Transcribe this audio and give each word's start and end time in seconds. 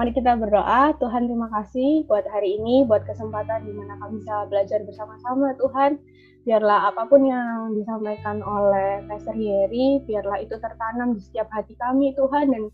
Mari 0.00 0.16
kita 0.16 0.32
berdoa, 0.32 0.96
Tuhan 0.96 1.28
terima 1.28 1.52
kasih 1.52 2.08
buat 2.08 2.24
hari 2.32 2.56
ini, 2.56 2.88
buat 2.88 3.04
kesempatan 3.04 3.68
di 3.68 3.72
mana 3.76 4.00
kami 4.00 4.24
bisa 4.24 4.48
belajar 4.48 4.80
bersama-sama 4.88 5.52
Tuhan. 5.60 6.00
Biarlah 6.48 6.88
apa 6.88 7.04
pun 7.04 7.20
yang 7.28 7.76
disampaikan 7.76 8.40
oleh 8.40 9.04
Pastor 9.04 9.36
Yeri, 9.36 10.00
biarlah 10.08 10.40
itu 10.40 10.56
tertanam 10.56 11.12
di 11.12 11.20
setiap 11.20 11.52
hati 11.52 11.76
kami 11.76 12.16
Tuhan 12.16 12.48
dan 12.48 12.72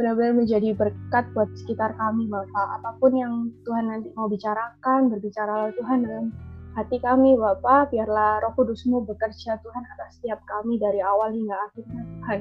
benar-benar 0.00 0.32
menjadi 0.32 0.72
berkat 0.72 1.28
buat 1.36 1.52
sekitar 1.60 1.92
kami 2.00 2.32
Bapak. 2.32 2.80
Apa 2.80 2.96
pun 2.96 3.20
yang 3.20 3.52
Tuhan 3.68 3.92
nanti 3.92 4.08
mau 4.16 4.32
bicarakan, 4.32 5.12
berbicara 5.12 5.76
Tuhan 5.76 6.08
dalam 6.08 6.32
hati 6.72 6.96
kami 7.04 7.36
Bapak, 7.36 7.92
biarlah 7.92 8.48
roh 8.48 8.56
kudusmu 8.56 9.04
bekerja 9.04 9.60
Tuhan 9.60 9.84
atas 9.92 10.16
setiap 10.16 10.40
kami 10.48 10.80
dari 10.80 11.04
awal 11.04 11.36
hingga 11.36 11.68
akhirnya 11.68 12.00
Tuhan. 12.00 12.40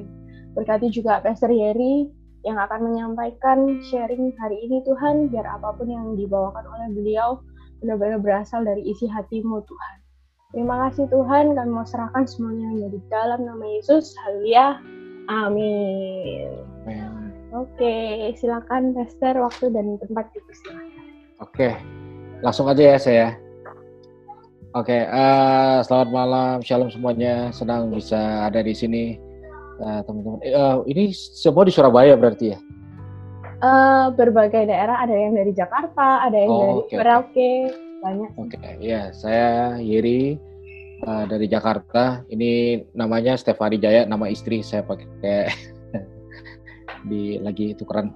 Berkati 0.55 0.87
juga 0.87 1.19
Pastor 1.19 1.51
Yeri, 1.51 2.20
yang 2.41 2.57
akan 2.57 2.89
menyampaikan 2.89 3.81
sharing 3.85 4.33
hari 4.41 4.57
ini 4.65 4.81
Tuhan, 4.85 5.29
biar 5.29 5.45
apa 5.45 5.77
pun 5.77 5.89
yang 5.89 6.17
dibawakan 6.17 6.65
oleh 6.65 6.87
beliau 6.93 7.41
benar-benar 7.81 8.21
berasal 8.21 8.65
dari 8.65 8.81
isi 8.85 9.05
hatimu 9.09 9.61
Tuhan. 9.65 9.95
Terima 10.51 10.89
kasih 10.89 11.07
Tuhan, 11.07 11.55
kami 11.55 11.69
mau 11.71 11.87
serahkan 11.87 12.27
semuanya 12.27 12.65
hanya 12.75 12.87
di 12.91 12.99
dalam 13.07 13.47
nama 13.47 13.65
Yesus. 13.65 14.11
Haleluya. 14.25 14.83
Amin. 15.31 16.51
Amin. 16.85 17.31
Oke, 17.51 18.31
silakan 18.39 18.95
Pastor 18.95 19.35
waktu 19.39 19.71
dan 19.71 19.99
tempat 19.99 20.27
dipersilakan. 20.35 21.07
Oke, 21.39 21.75
langsung 22.43 22.67
aja 22.67 22.95
ya 22.95 22.97
saya. 22.99 23.27
Oke, 24.71 25.03
uh, 25.03 25.83
selamat 25.83 26.09
malam, 26.15 26.55
shalom 26.63 26.87
semuanya. 26.87 27.51
Senang 27.51 27.91
bisa 27.91 28.47
ada 28.47 28.63
di 28.63 28.71
sini 28.71 29.30
Nah, 29.81 30.05
teman-teman, 30.05 30.39
uh, 30.45 30.85
ini 30.85 31.09
semua 31.09 31.65
di 31.65 31.73
Surabaya 31.73 32.13
berarti 32.13 32.53
ya? 32.53 32.59
Uh, 33.61 34.13
berbagai 34.13 34.69
daerah, 34.69 35.01
ada 35.01 35.13
yang 35.13 35.33
dari 35.33 35.53
Jakarta, 35.57 36.21
ada 36.21 36.37
yang 36.37 36.49
oh, 36.53 36.61
dari 36.61 36.73
okay, 36.85 36.97
Merauke, 36.97 37.29
okay. 37.33 37.57
banyak. 38.01 38.29
Oke, 38.37 38.57
okay. 38.57 38.73
ya 38.77 39.09
saya 39.09 39.77
Yeri 39.81 40.37
uh, 41.05 41.25
dari 41.25 41.49
Jakarta. 41.49 42.21
Ini 42.29 42.81
namanya 42.93 43.33
Stefani 43.37 43.81
Jaya, 43.81 44.05
nama 44.05 44.29
istri 44.29 44.61
saya 44.61 44.85
pakai 44.85 45.49
di 47.09 47.41
lagi 47.41 47.73
tukeran. 47.73 48.13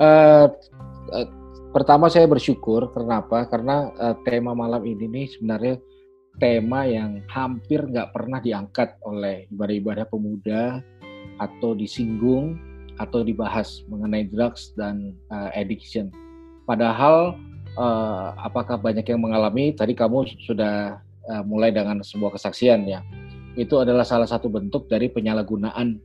uh, 0.00 0.48
uh, 1.16 1.26
pertama 1.72 2.08
saya 2.08 2.24
bersyukur 2.24 2.92
kenapa? 2.96 3.44
Karena 3.44 3.92
uh, 3.92 4.16
tema 4.24 4.56
malam 4.56 4.84
ini 4.88 5.04
nih 5.04 5.26
sebenarnya 5.36 5.80
tema 6.38 6.86
yang 6.86 7.22
hampir 7.26 7.82
nggak 7.82 8.14
pernah 8.14 8.38
diangkat 8.38 8.98
oleh 9.02 9.50
ibadah-ibadah 9.50 10.06
pemuda 10.06 10.82
atau 11.38 11.74
disinggung 11.74 12.58
atau 12.98 13.22
dibahas 13.22 13.82
mengenai 13.86 14.26
drugs 14.26 14.74
dan 14.74 15.14
uh, 15.30 15.50
addiction. 15.54 16.10
Padahal 16.66 17.38
uh, 17.78 18.34
apakah 18.38 18.78
banyak 18.78 19.06
yang 19.06 19.22
mengalami? 19.22 19.74
Tadi 19.74 19.94
kamu 19.94 20.26
sudah 20.46 20.98
uh, 21.30 21.42
mulai 21.46 21.70
dengan 21.70 22.02
sebuah 22.02 22.34
kesaksian 22.38 22.86
ya. 22.86 23.02
Itu 23.58 23.82
adalah 23.82 24.06
salah 24.06 24.26
satu 24.26 24.50
bentuk 24.50 24.86
dari 24.90 25.10
penyalahgunaan 25.10 25.98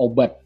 obat. 0.00 0.40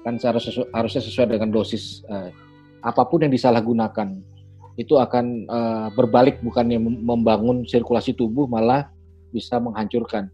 Kan 0.00 0.16
seharusnya, 0.16 0.64
harusnya 0.72 1.04
sesuai 1.04 1.36
dengan 1.36 1.52
dosis 1.52 2.00
uh, 2.08 2.32
apa 2.80 3.04
pun 3.04 3.20
yang 3.20 3.32
disalahgunakan 3.32 4.39
itu 4.80 4.96
akan 4.96 5.44
uh, 5.44 5.88
berbalik 5.92 6.40
bukannya 6.40 6.80
membangun 6.80 7.68
sirkulasi 7.68 8.16
tubuh 8.16 8.48
malah 8.48 8.88
bisa 9.28 9.60
menghancurkan 9.60 10.32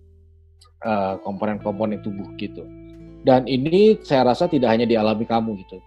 uh, 0.87 1.19
komponen-komponen 1.27 1.99
tubuh 2.07 2.31
gitu. 2.39 2.63
Dan 3.27 3.51
ini 3.51 3.99
saya 4.07 4.23
rasa 4.31 4.47
tidak 4.47 4.71
hanya 4.71 4.87
dialami 4.87 5.27
kamu 5.27 5.59
gitu. 5.67 5.83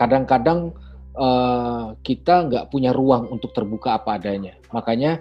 Kadang-kadang 0.00 0.72
uh, 1.12 1.92
kita 2.00 2.48
nggak 2.48 2.72
punya 2.72 2.96
ruang 2.96 3.28
untuk 3.28 3.52
terbuka 3.52 4.00
apa 4.00 4.16
adanya. 4.16 4.56
Makanya 4.72 5.20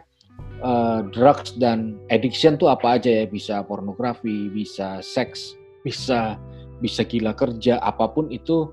uh, 0.64 1.04
drugs 1.12 1.52
dan 1.60 2.00
addiction 2.08 2.56
tuh 2.56 2.72
apa 2.72 2.96
aja 2.96 3.12
ya 3.12 3.26
bisa 3.28 3.60
pornografi, 3.68 4.48
bisa 4.48 5.04
seks, 5.04 5.52
bisa 5.84 6.40
bisa 6.80 7.04
gila 7.04 7.36
kerja, 7.36 7.80
apa 7.84 8.08
pun 8.08 8.32
itu 8.32 8.72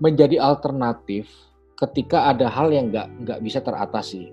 menjadi 0.00 0.40
alternatif 0.40 1.28
ketika 1.80 2.28
ada 2.28 2.46
hal 2.46 2.68
yang 2.68 2.92
nggak 2.92 3.08
nggak 3.24 3.38
bisa 3.40 3.64
teratasi 3.64 4.28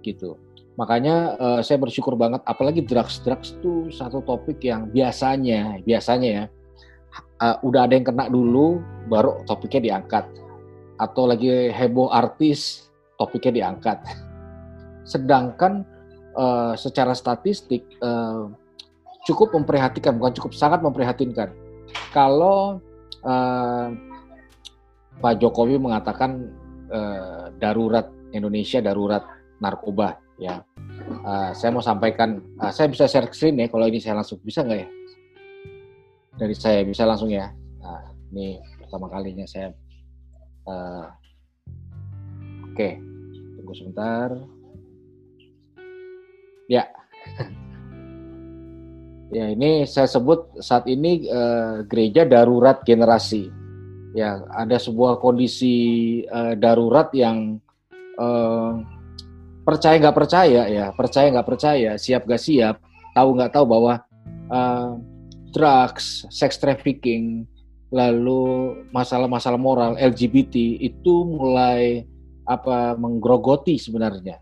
gitu. 0.00 0.40
Makanya 0.78 1.34
uh, 1.36 1.60
saya 1.60 1.76
bersyukur 1.82 2.14
banget 2.14 2.40
apalagi 2.46 2.80
drugs 2.86 3.20
drugs 3.20 3.58
itu 3.58 3.90
satu 3.90 4.22
topik 4.22 4.62
yang 4.62 4.88
biasanya 4.88 5.82
biasanya 5.82 6.28
ya 6.28 6.44
uh, 7.42 7.56
udah 7.66 7.84
ada 7.84 7.98
yang 7.98 8.06
kena 8.06 8.30
dulu 8.30 8.80
baru 9.10 9.42
topiknya 9.44 9.92
diangkat. 9.92 10.24
Atau 10.98 11.30
lagi 11.30 11.70
heboh 11.70 12.10
artis 12.10 12.88
topiknya 13.20 13.52
diangkat. 13.62 13.98
Sedangkan 15.04 15.84
uh, 16.38 16.72
secara 16.78 17.12
statistik 17.12 17.84
uh, 18.00 18.48
cukup 19.28 19.52
memprihatinkan 19.52 20.16
bukan 20.16 20.32
cukup 20.40 20.52
sangat 20.56 20.80
memprihatinkan. 20.80 21.52
Kalau 22.14 22.80
uh, 23.26 23.88
Pak 25.18 25.42
Jokowi 25.42 25.82
mengatakan 25.82 26.46
uh, 26.92 27.48
darurat 27.56 28.18
Indonesia 28.32 28.82
darurat 28.82 29.24
narkoba 29.58 30.18
ya. 30.38 30.62
Uh, 31.24 31.50
saya 31.54 31.70
mau 31.72 31.82
sampaikan, 31.82 32.42
uh, 32.60 32.72
saya 32.72 32.90
bisa 32.90 33.08
share 33.08 33.30
screen 33.32 33.58
ya 33.58 33.66
kalau 33.70 33.86
ini 33.86 33.98
saya 34.02 34.18
langsung 34.18 34.38
bisa 34.42 34.62
nggak 34.62 34.80
ya? 34.82 34.88
Dari 36.38 36.54
saya 36.54 36.80
bisa 36.86 37.02
langsung 37.08 37.30
ya. 37.30 37.50
Nah, 37.82 38.02
ini 38.34 38.58
pertama 38.78 39.10
kalinya 39.10 39.46
saya. 39.48 39.72
Uh, 40.68 41.06
Oke, 42.68 42.76
okay. 42.76 42.92
tunggu 43.58 43.74
sebentar. 43.74 44.28
Ya, 46.68 46.84
ya 49.36 49.50
ini 49.50 49.88
saya 49.88 50.06
sebut 50.06 50.62
saat 50.62 50.86
ini 50.86 51.26
uh, 51.26 51.82
gereja 51.88 52.28
darurat 52.28 52.84
generasi 52.84 53.50
ya 54.18 54.42
ada 54.50 54.74
sebuah 54.82 55.22
kondisi 55.22 55.76
uh, 56.26 56.58
darurat 56.58 57.06
yang 57.14 57.62
uh, 58.18 58.82
percaya 59.62 59.94
nggak 60.02 60.16
percaya 60.18 60.62
ya 60.66 60.90
percaya 60.90 61.30
nggak 61.30 61.48
percaya 61.48 61.90
siap 61.94 62.26
nggak 62.26 62.42
siap 62.42 62.82
tahu 63.14 63.38
nggak 63.38 63.54
tahu 63.54 63.64
bahwa 63.68 63.94
uh, 64.50 64.98
drugs 65.54 66.26
sex 66.34 66.58
trafficking 66.58 67.46
lalu 67.88 68.74
masalah-masalah 68.92 69.56
moral 69.56 69.96
LGBT 69.96 70.82
itu 70.82 71.24
mulai 71.24 72.04
apa 72.44 72.96
menggerogoti 72.96 73.80
sebenarnya. 73.80 74.40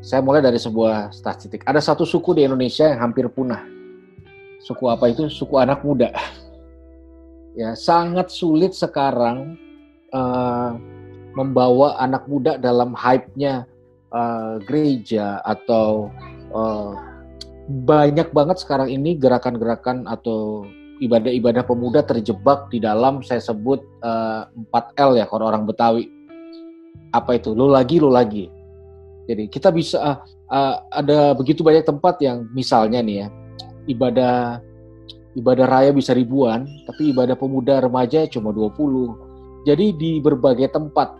Saya 0.00 0.22
mulai 0.22 0.40
dari 0.40 0.56
sebuah 0.56 1.12
statistik. 1.12 1.66
Ada 1.68 1.82
satu 1.82 2.06
suku 2.06 2.32
di 2.36 2.46
Indonesia 2.48 2.86
yang 2.86 3.10
hampir 3.10 3.26
punah. 3.28 3.60
Suku 4.62 4.88
apa 4.88 5.10
itu? 5.10 5.28
Suku 5.28 5.58
anak 5.60 5.82
muda 5.84 6.14
ya 7.56 7.72
sangat 7.72 8.28
sulit 8.28 8.76
sekarang 8.76 9.56
uh, 10.12 10.76
membawa 11.32 11.96
anak 12.00 12.28
muda 12.28 12.60
dalam 12.60 12.92
hype-nya 12.92 13.64
uh, 14.12 14.60
gereja 14.64 15.40
atau 15.42 16.12
uh, 16.52 16.92
banyak 17.66 18.30
banget 18.30 18.62
sekarang 18.62 18.92
ini 18.92 19.18
gerakan-gerakan 19.18 20.06
atau 20.06 20.68
ibadah-ibadah 21.02 21.66
pemuda 21.66 22.00
terjebak 22.06 22.70
di 22.72 22.78
dalam 22.80 23.20
saya 23.20 23.42
sebut 23.42 23.82
uh, 24.00 24.46
4L 24.72 25.18
ya 25.18 25.26
kalau 25.26 25.50
orang 25.50 25.66
Betawi. 25.66 26.08
Apa 27.12 27.36
itu? 27.40 27.52
Lo 27.52 27.68
lagi, 27.68 27.98
lo 27.98 28.12
lagi. 28.12 28.48
Jadi 29.26 29.50
kita 29.50 29.74
bisa 29.74 29.98
uh, 29.98 30.18
uh, 30.52 30.74
ada 30.94 31.34
begitu 31.34 31.66
banyak 31.66 31.82
tempat 31.82 32.22
yang 32.22 32.46
misalnya 32.54 33.02
nih 33.02 33.26
ya 33.26 33.28
ibadah 33.90 34.62
ibadah 35.36 35.66
raya 35.68 35.90
bisa 35.92 36.16
ribuan, 36.16 36.64
tapi 36.88 37.12
ibadah 37.12 37.36
pemuda 37.36 37.84
remaja 37.84 38.24
cuma 38.26 38.50
20. 38.50 39.68
Jadi 39.68 39.92
di 39.92 40.10
berbagai 40.18 40.72
tempat, 40.72 41.12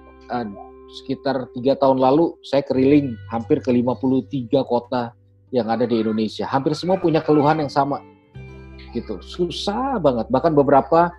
sekitar 1.02 1.50
tiga 1.52 1.76
tahun 1.76 2.00
lalu 2.00 2.38
saya 2.46 2.64
keliling 2.64 3.18
hampir 3.28 3.60
ke 3.60 3.68
53 3.68 4.64
kota 4.64 5.12
yang 5.52 5.68
ada 5.68 5.84
di 5.84 6.00
Indonesia. 6.00 6.48
Hampir 6.48 6.72
semua 6.72 6.96
punya 6.96 7.20
keluhan 7.20 7.60
yang 7.60 7.70
sama. 7.70 8.00
Gitu. 8.94 9.20
Susah 9.20 10.00
banget. 10.00 10.30
Bahkan 10.32 10.52
beberapa 10.56 11.12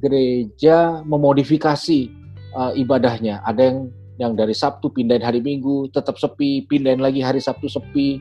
gereja 0.00 1.04
memodifikasi 1.04 2.08
uh, 2.56 2.72
ibadahnya. 2.74 3.44
Ada 3.44 3.62
yang 3.68 3.78
yang 4.18 4.32
dari 4.34 4.50
Sabtu 4.50 4.90
pindahin 4.90 5.22
hari 5.22 5.38
Minggu, 5.38 5.94
tetap 5.94 6.18
sepi, 6.18 6.66
pindahin 6.66 6.98
lagi 6.98 7.22
hari 7.22 7.38
Sabtu 7.38 7.70
sepi. 7.70 8.18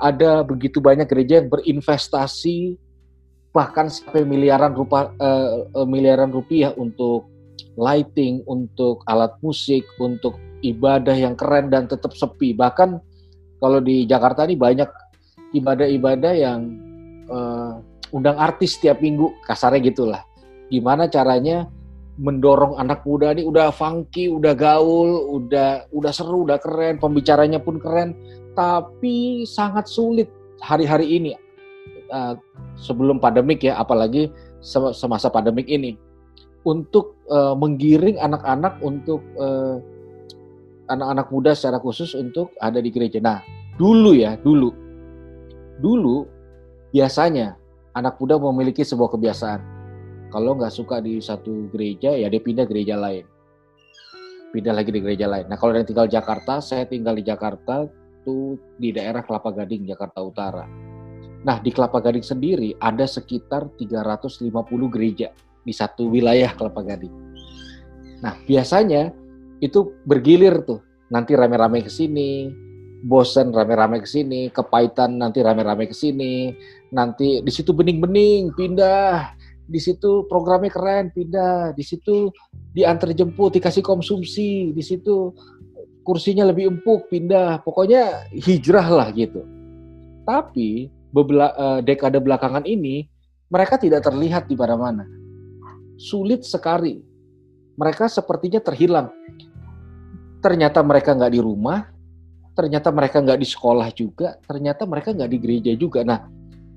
Ada 0.00 0.42
begitu 0.42 0.80
banyak 0.80 1.04
gereja 1.06 1.44
yang 1.44 1.52
berinvestasi 1.52 2.80
bahkan 3.54 3.86
sampai 3.86 4.26
miliaran 4.26 4.74
rupa, 4.74 5.14
uh, 5.22 5.86
miliaran 5.86 6.34
rupiah 6.34 6.74
untuk 6.74 7.30
lighting, 7.78 8.42
untuk 8.50 9.06
alat 9.06 9.30
musik, 9.46 9.86
untuk 10.02 10.34
ibadah 10.66 11.14
yang 11.14 11.38
keren 11.38 11.70
dan 11.70 11.86
tetap 11.86 12.10
sepi. 12.18 12.50
Bahkan 12.50 12.98
kalau 13.62 13.78
di 13.78 14.10
Jakarta 14.10 14.42
ini 14.42 14.58
banyak 14.58 14.90
ibadah-ibadah 15.54 16.32
yang 16.34 16.60
uh, 17.30 17.78
undang 18.10 18.34
artis 18.42 18.74
setiap 18.74 18.98
minggu, 18.98 19.30
kasarnya 19.46 19.86
gitulah. 19.86 20.22
Gimana 20.66 21.06
caranya 21.06 21.70
mendorong 22.18 22.74
anak 22.78 23.06
muda 23.06 23.30
ini 23.38 23.46
udah 23.46 23.70
funky, 23.70 24.26
udah 24.26 24.54
gaul, 24.58 25.30
udah 25.30 25.86
udah 25.94 26.12
seru, 26.14 26.42
udah 26.42 26.58
keren, 26.58 26.98
pembicaranya 26.98 27.62
pun 27.62 27.78
keren, 27.78 28.18
tapi 28.58 29.46
sangat 29.46 29.86
sulit 29.86 30.26
hari-hari 30.58 31.22
ini 31.22 31.43
uh, 32.14 32.38
sebelum 32.78 33.18
pandemik 33.18 33.66
ya, 33.66 33.74
apalagi 33.74 34.30
semasa 34.62 35.26
pandemik 35.28 35.66
ini 35.66 35.98
untuk 36.62 37.18
uh, 37.28 37.58
menggiring 37.58 38.16
anak-anak 38.22 38.78
untuk 38.80 39.20
uh, 39.36 39.82
anak-anak 40.88 41.26
muda 41.34 41.52
secara 41.58 41.82
khusus 41.82 42.14
untuk 42.14 42.54
ada 42.62 42.78
di 42.78 42.94
gereja. 42.94 43.18
Nah, 43.18 43.42
dulu 43.76 44.14
ya, 44.14 44.38
dulu, 44.38 44.70
dulu 45.82 46.24
biasanya 46.94 47.58
anak 47.98 48.16
muda 48.22 48.38
memiliki 48.38 48.86
sebuah 48.86 49.10
kebiasaan 49.12 49.74
kalau 50.34 50.58
nggak 50.58 50.74
suka 50.74 50.98
di 50.98 51.22
satu 51.22 51.70
gereja, 51.70 52.10
ya 52.10 52.26
dia 52.26 52.42
pindah 52.42 52.66
gereja 52.66 52.98
lain. 52.98 53.22
Pindah 54.50 54.74
lagi 54.74 54.90
di 54.90 54.98
gereja 54.98 55.30
lain. 55.30 55.46
Nah 55.46 55.54
kalau 55.54 55.78
yang 55.78 55.86
tinggal 55.86 56.10
Jakarta, 56.10 56.58
saya 56.58 56.90
tinggal 56.90 57.14
di 57.14 57.22
Jakarta 57.22 57.86
tuh 58.26 58.58
di 58.74 58.90
daerah 58.90 59.22
Kelapa 59.22 59.54
Gading, 59.54 59.86
Jakarta 59.86 60.26
Utara. 60.26 60.83
Nah 61.44 61.60
di 61.60 61.70
Kelapa 61.70 62.00
Gading 62.00 62.24
sendiri 62.24 62.72
ada 62.80 63.04
sekitar 63.04 63.68
350 63.76 64.48
gereja 64.88 65.28
di 65.64 65.72
satu 65.72 66.08
wilayah 66.08 66.52
Kelapa 66.56 66.80
Gading. 66.80 67.14
Nah 68.24 68.34
biasanya 68.48 69.12
itu 69.60 69.92
bergilir 70.08 70.64
tuh. 70.64 70.80
Nanti 71.12 71.36
rame-rame 71.36 71.84
ke 71.84 71.92
sini, 71.92 72.48
bosen 73.04 73.52
rame-rame 73.52 74.00
ke 74.00 74.08
sini, 74.08 74.48
kepahitan 74.48 75.20
nanti 75.20 75.44
rame-rame 75.44 75.84
ke 75.86 75.94
sini, 75.94 76.56
nanti 76.90 77.44
di 77.44 77.52
situ 77.52 77.76
bening-bening 77.76 78.50
pindah, 78.56 79.36
di 79.64 79.80
situ 79.80 80.28
programnya 80.28 80.68
keren 80.68 81.08
pindah. 81.12 81.72
Di 81.72 81.84
situ 81.84 82.28
diantar 82.76 83.16
jemput 83.16 83.56
dikasih 83.56 83.80
konsumsi. 83.80 84.72
Di 84.76 84.82
situ 84.84 85.32
kursinya 86.04 86.44
lebih 86.44 86.68
empuk 86.78 87.08
pindah. 87.08 87.64
Pokoknya 87.64 88.28
hijrah 88.32 88.88
lah 88.92 89.08
gitu. 89.16 89.40
Tapi 90.28 90.92
bebela, 91.14 91.54
uh, 91.54 91.78
dekade 91.78 92.18
belakangan 92.18 92.66
ini 92.66 93.06
mereka 93.46 93.78
tidak 93.78 94.02
terlihat 94.02 94.50
di 94.50 94.58
mana-mana 94.58 95.06
sulit 95.94 96.42
sekali 96.42 96.98
mereka 97.78 98.10
sepertinya 98.10 98.58
terhilang 98.58 99.14
ternyata 100.42 100.82
mereka 100.82 101.14
nggak 101.14 101.32
di 101.32 101.40
rumah 101.40 101.86
ternyata 102.58 102.90
mereka 102.90 103.22
nggak 103.22 103.38
di 103.38 103.46
sekolah 103.46 103.88
juga 103.94 104.34
ternyata 104.42 104.82
mereka 104.90 105.14
nggak 105.14 105.30
di 105.30 105.38
gereja 105.38 105.72
juga 105.78 106.02
nah 106.02 106.26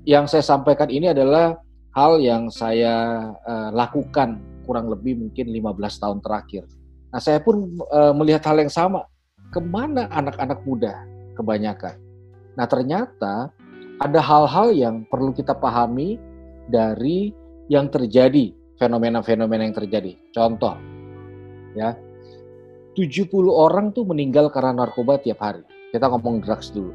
yang 0.06 0.30
saya 0.30 0.46
sampaikan 0.46 0.86
ini 0.86 1.10
adalah 1.10 1.58
hal 1.98 2.22
yang 2.22 2.46
saya 2.48 3.28
uh, 3.42 3.70
lakukan 3.74 4.38
kurang 4.68 4.92
lebih 4.92 5.16
mungkin 5.16 5.48
15 5.48 6.02
tahun 6.02 6.18
terakhir. 6.20 6.68
Nah, 7.08 7.20
saya 7.24 7.40
pun 7.40 7.80
uh, 7.88 8.12
melihat 8.12 8.44
hal 8.52 8.60
yang 8.60 8.68
sama. 8.68 9.08
Ke 9.48 9.64
mana 9.64 10.12
anak-anak 10.12 10.60
muda 10.68 10.92
kebanyakan? 11.32 11.96
Nah, 12.52 12.68
ternyata 12.68 13.48
ada 13.98 14.20
hal-hal 14.22 14.68
yang 14.74 14.96
perlu 15.06 15.34
kita 15.34 15.54
pahami 15.58 16.18
dari 16.70 17.34
yang 17.66 17.90
terjadi, 17.90 18.54
fenomena-fenomena 18.78 19.66
yang 19.66 19.76
terjadi. 19.76 20.14
Contoh, 20.30 20.78
ya, 21.74 21.98
70 22.94 23.30
orang 23.50 23.90
tuh 23.90 24.06
meninggal 24.06 24.50
karena 24.54 24.84
narkoba 24.86 25.18
tiap 25.18 25.42
hari. 25.42 25.62
Kita 25.90 26.10
ngomong 26.10 26.44
drugs 26.44 26.70
dulu. 26.70 26.92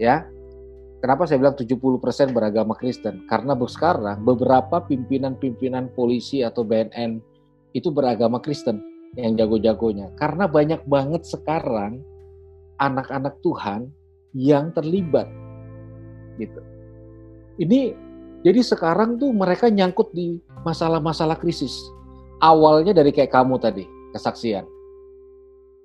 Ya, 0.00 0.26
Kenapa 1.04 1.28
saya 1.28 1.36
bilang 1.36 1.52
70% 1.52 2.32
beragama 2.32 2.72
Kristen? 2.80 3.28
Karena 3.28 3.52
sekarang 3.52 4.24
beberapa 4.24 4.80
pimpinan-pimpinan 4.88 5.92
polisi 5.92 6.40
atau 6.40 6.64
BNN 6.64 7.20
itu 7.76 7.92
beragama 7.92 8.40
Kristen 8.40 8.80
yang 9.12 9.36
jago-jagonya. 9.36 10.16
Karena 10.16 10.48
banyak 10.48 10.80
banget 10.88 11.28
sekarang 11.28 12.00
anak-anak 12.80 13.36
Tuhan 13.44 13.92
yang 14.32 14.72
terlibat. 14.72 15.28
Gitu. 16.40 16.60
Ini 17.60 17.94
jadi 18.44 18.60
sekarang 18.60 19.16
tuh 19.16 19.32
mereka 19.32 19.72
nyangkut 19.72 20.12
di 20.12 20.36
masalah-masalah 20.66 21.40
krisis. 21.40 21.72
Awalnya 22.44 22.92
dari 22.92 23.08
kayak 23.14 23.32
kamu 23.32 23.56
tadi, 23.56 23.88
kesaksian. 24.12 24.68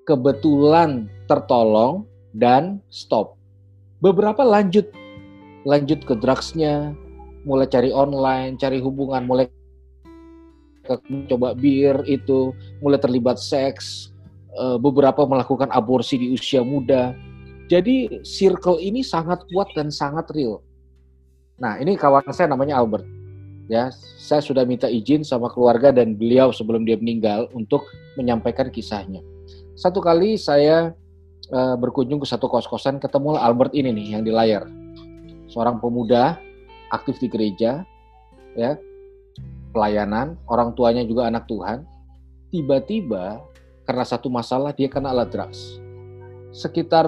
Kebetulan 0.04 1.07
tertolong 1.30 2.04
dan 2.36 2.84
stop. 2.92 3.38
Beberapa 4.04 4.42
lanjut 4.44 4.90
lanjut 5.63 6.04
ke 6.04 6.18
drugsnya, 6.18 6.92
mulai 7.48 7.68
cari 7.68 7.95
online, 7.95 8.60
cari 8.60 8.84
hubungan, 8.84 9.24
mulai 9.24 9.48
coba 11.30 11.54
bir 11.54 12.02
itu, 12.10 12.52
mulai 12.81 12.98
terlibat 12.98 13.38
seks, 13.38 14.10
eh, 14.57 14.78
beberapa 14.81 15.24
melakukan 15.24 15.69
aborsi 15.72 16.18
di 16.18 16.28
usia 16.34 16.66
muda. 16.66 17.13
Jadi 17.69 18.25
circle 18.25 18.81
ini 18.81 19.06
sangat 19.06 19.45
kuat 19.54 19.69
dan 19.77 19.94
sangat 19.94 20.25
real. 20.33 20.66
Nah 21.62 21.77
ini 21.77 21.94
kawan 21.94 22.25
saya 22.33 22.50
namanya 22.50 22.81
Albert. 22.81 23.06
Ya, 23.69 23.94
saya 24.18 24.42
sudah 24.42 24.66
minta 24.66 24.89
izin 24.89 25.21
sama 25.21 25.45
keluarga 25.54 25.94
dan 25.94 26.18
beliau 26.18 26.50
sebelum 26.50 26.89
dia 26.89 26.98
meninggal 26.98 27.45
untuk 27.54 27.86
menyampaikan 28.18 28.74
kisahnya. 28.74 29.21
Satu 29.77 30.01
kali 30.01 30.42
saya 30.42 30.98
uh, 31.54 31.77
berkunjung 31.77 32.18
ke 32.18 32.25
satu 32.25 32.50
kos-kosan, 32.50 32.98
ketemu 32.98 33.38
Albert 33.38 33.77
ini 33.77 33.94
nih 33.94 34.18
yang 34.18 34.25
di 34.25 34.33
layar 34.33 34.66
seorang 35.54 35.77
pemuda 35.77 36.42
aktif 36.89 37.21
di 37.21 37.30
gereja, 37.30 37.86
ya, 38.57 38.77
pelayanan, 39.74 40.38
orang 40.50 40.74
tuanya 40.74 41.06
juga 41.06 41.30
anak 41.30 41.45
Tuhan. 41.45 41.86
Tiba-tiba 42.50 43.45
karena 43.86 44.06
satu 44.06 44.33
masalah 44.33 44.74
dia 44.74 44.89
kena 44.89 45.13
alat 45.13 45.30
drugs. 45.30 45.77
Sekitar 46.50 47.06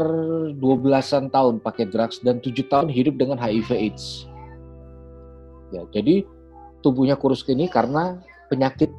12-an 0.62 1.34
tahun 1.34 1.66
pakai 1.66 1.90
drugs 1.90 2.22
dan 2.22 2.38
7 2.38 2.54
tahun 2.70 2.88
hidup 2.94 3.18
dengan 3.18 3.42
HIV 3.42 3.70
AIDS. 3.74 4.30
Ya, 5.74 5.82
jadi 5.90 6.28
tubuhnya 6.86 7.18
kurus 7.18 7.42
gini 7.42 7.66
karena 7.66 8.22
penyakit 8.54 8.94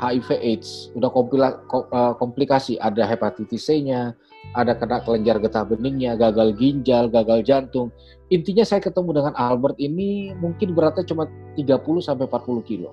HIV 0.00 0.28
AIDS. 0.38 0.94
Udah 0.94 1.10
eh, 1.10 2.14
komplikasi, 2.16 2.78
ada 2.78 3.02
hepatitis 3.04 3.66
C-nya, 3.66 4.14
ada 4.56 4.72
kena 4.74 5.02
kelenjar 5.04 5.42
getah 5.42 5.66
beningnya, 5.66 6.16
gagal 6.16 6.56
ginjal, 6.56 7.10
gagal 7.12 7.44
jantung. 7.44 7.92
Intinya 8.32 8.64
saya 8.64 8.80
ketemu 8.80 9.18
dengan 9.18 9.34
Albert 9.36 9.76
ini 9.82 10.32
mungkin 10.38 10.72
beratnya 10.72 11.04
cuma 11.04 11.28
30 11.58 12.06
sampai 12.06 12.24
40 12.30 12.62
kilo. 12.70 12.90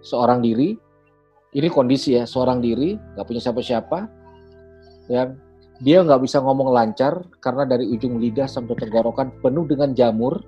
Seorang 0.00 0.40
diri, 0.40 0.78
ini 1.52 1.68
kondisi 1.68 2.16
ya, 2.16 2.24
seorang 2.24 2.62
diri, 2.62 2.96
nggak 2.96 3.26
punya 3.26 3.42
siapa-siapa, 3.42 3.98
ya 5.10 5.34
dia 5.78 6.02
nggak 6.02 6.22
bisa 6.22 6.42
ngomong 6.42 6.74
lancar 6.74 7.22
karena 7.38 7.62
dari 7.66 7.86
ujung 7.86 8.18
lidah 8.18 8.50
sampai 8.50 8.74
tenggorokan 8.74 9.30
penuh 9.38 9.64
dengan 9.66 9.94
jamur. 9.94 10.42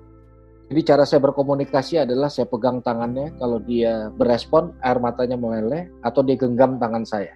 Jadi 0.71 0.81
cara 0.87 1.03
saya 1.03 1.19
berkomunikasi 1.19 2.07
adalah 2.07 2.31
saya 2.31 2.47
pegang 2.47 2.79
tangannya, 2.79 3.35
kalau 3.35 3.59
dia 3.59 4.07
berespon 4.15 4.71
air 4.79 5.03
matanya 5.03 5.35
meleleh 5.35 5.91
atau 5.99 6.23
dia 6.23 6.39
genggam 6.39 6.79
tangan 6.79 7.03
saya 7.03 7.35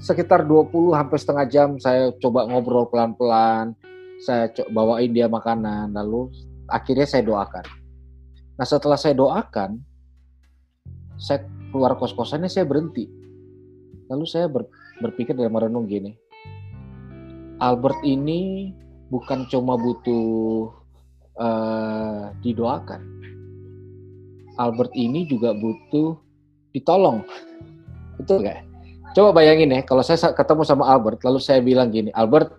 sekitar 0.00 0.44
20 0.44 0.92
sampai 0.92 1.16
setengah 1.16 1.46
jam 1.48 1.68
saya 1.80 2.12
coba 2.20 2.44
ngobrol 2.44 2.88
pelan-pelan, 2.92 3.72
saya 4.20 4.52
bawain 4.68 5.12
dia 5.12 5.28
makanan, 5.28 5.92
lalu 5.96 6.28
akhirnya 6.68 7.08
saya 7.08 7.24
doakan. 7.24 7.64
Nah 8.56 8.66
setelah 8.66 9.00
saya 9.00 9.16
doakan, 9.16 9.80
saya 11.16 11.44
keluar 11.72 11.96
kos-kosannya 11.96 12.48
saya 12.48 12.68
berhenti. 12.68 13.08
Lalu 14.06 14.24
saya 14.28 14.46
ber, 14.46 14.68
berpikir 15.02 15.34
dan 15.34 15.50
merenung 15.50 15.88
gini, 15.88 16.14
Albert 17.56 18.04
ini 18.04 18.72
bukan 19.08 19.48
cuma 19.48 19.80
butuh 19.80 20.68
uh, 21.40 22.32
didoakan. 22.44 23.00
Albert 24.56 24.92
ini 24.96 25.24
juga 25.28 25.52
butuh 25.56 26.16
ditolong. 26.72 27.24
Betul 28.20 28.44
nggak? 28.44 28.60
Coba 29.16 29.32
bayangin 29.32 29.72
ya, 29.72 29.80
kalau 29.80 30.04
saya 30.04 30.20
ketemu 30.36 30.62
sama 30.68 30.84
Albert, 30.92 31.24
lalu 31.24 31.40
saya 31.40 31.64
bilang 31.64 31.88
gini, 31.88 32.12
Albert, 32.12 32.52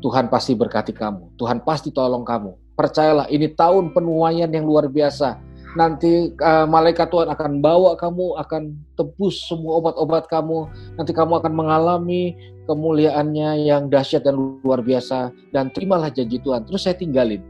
Tuhan 0.00 0.32
pasti 0.32 0.56
berkati 0.56 0.96
kamu, 0.96 1.36
Tuhan 1.36 1.60
pasti 1.60 1.92
tolong 1.92 2.24
kamu. 2.24 2.56
Percayalah, 2.72 3.28
ini 3.28 3.52
tahun 3.52 3.92
penuaian 3.92 4.48
yang 4.48 4.64
luar 4.64 4.88
biasa. 4.88 5.36
Nanti 5.76 6.32
uh, 6.40 6.64
malaikat 6.64 7.12
Tuhan 7.12 7.28
akan 7.28 7.60
bawa 7.60 8.00
kamu, 8.00 8.40
akan 8.40 8.74
tebus 8.96 9.44
semua 9.44 9.76
obat-obat 9.84 10.24
kamu. 10.32 10.72
Nanti 10.96 11.12
kamu 11.12 11.36
akan 11.44 11.52
mengalami 11.52 12.32
kemuliaannya 12.70 13.66
yang 13.66 13.90
dahsyat 13.90 14.22
dan 14.22 14.38
luar 14.38 14.86
biasa. 14.86 15.34
Dan 15.50 15.74
terimalah 15.74 16.14
janji 16.14 16.38
Tuhan. 16.38 16.62
Terus 16.70 16.86
saya 16.86 16.94
tinggalin. 16.94 17.42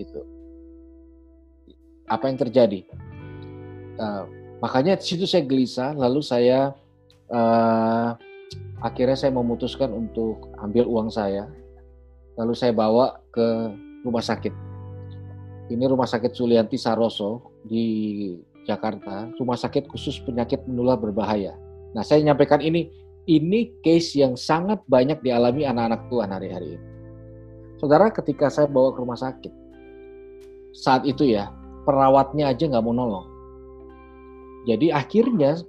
Gitu. 0.00 0.24
Apa 2.08 2.32
yang 2.32 2.40
terjadi? 2.40 2.88
Uh, 4.00 4.38
Makanya 4.58 4.98
situ 4.98 5.22
saya 5.22 5.46
gelisah, 5.46 5.94
lalu 5.94 6.18
saya 6.18 6.74
uh, 7.30 8.10
akhirnya 8.82 9.14
saya 9.14 9.30
memutuskan 9.30 9.94
untuk 9.94 10.50
ambil 10.58 10.82
uang 10.90 11.08
saya, 11.14 11.46
lalu 12.34 12.58
saya 12.58 12.74
bawa 12.74 13.22
ke 13.30 13.46
rumah 14.02 14.22
sakit. 14.22 14.50
Ini 15.70 15.84
rumah 15.86 16.10
sakit 16.10 16.34
Sulianti 16.34 16.74
Saroso 16.74 17.54
di 17.62 18.34
Jakarta, 18.66 19.30
rumah 19.38 19.54
sakit 19.54 19.86
khusus 19.86 20.18
penyakit 20.26 20.66
menular 20.66 20.98
berbahaya. 20.98 21.54
Nah, 21.94 22.02
saya 22.02 22.18
nyampaikan 22.26 22.58
ini, 22.58 22.90
ini 23.28 23.76
case 23.84 24.16
yang 24.16 24.34
sangat 24.40 24.80
banyak 24.88 25.20
dialami 25.20 25.68
anak-anak 25.68 26.08
Tuhan 26.08 26.32
hari-hari 26.32 26.80
ini. 26.80 26.86
Saudara, 27.76 28.08
ketika 28.08 28.48
saya 28.48 28.66
bawa 28.66 28.96
ke 28.96 28.98
rumah 29.04 29.20
sakit, 29.20 29.52
saat 30.72 31.04
itu 31.04 31.28
ya, 31.28 31.52
perawatnya 31.84 32.50
aja 32.50 32.64
nggak 32.66 32.82
mau 32.82 32.96
nolong. 32.96 33.28
Jadi 34.66 34.90
akhirnya 34.90 35.60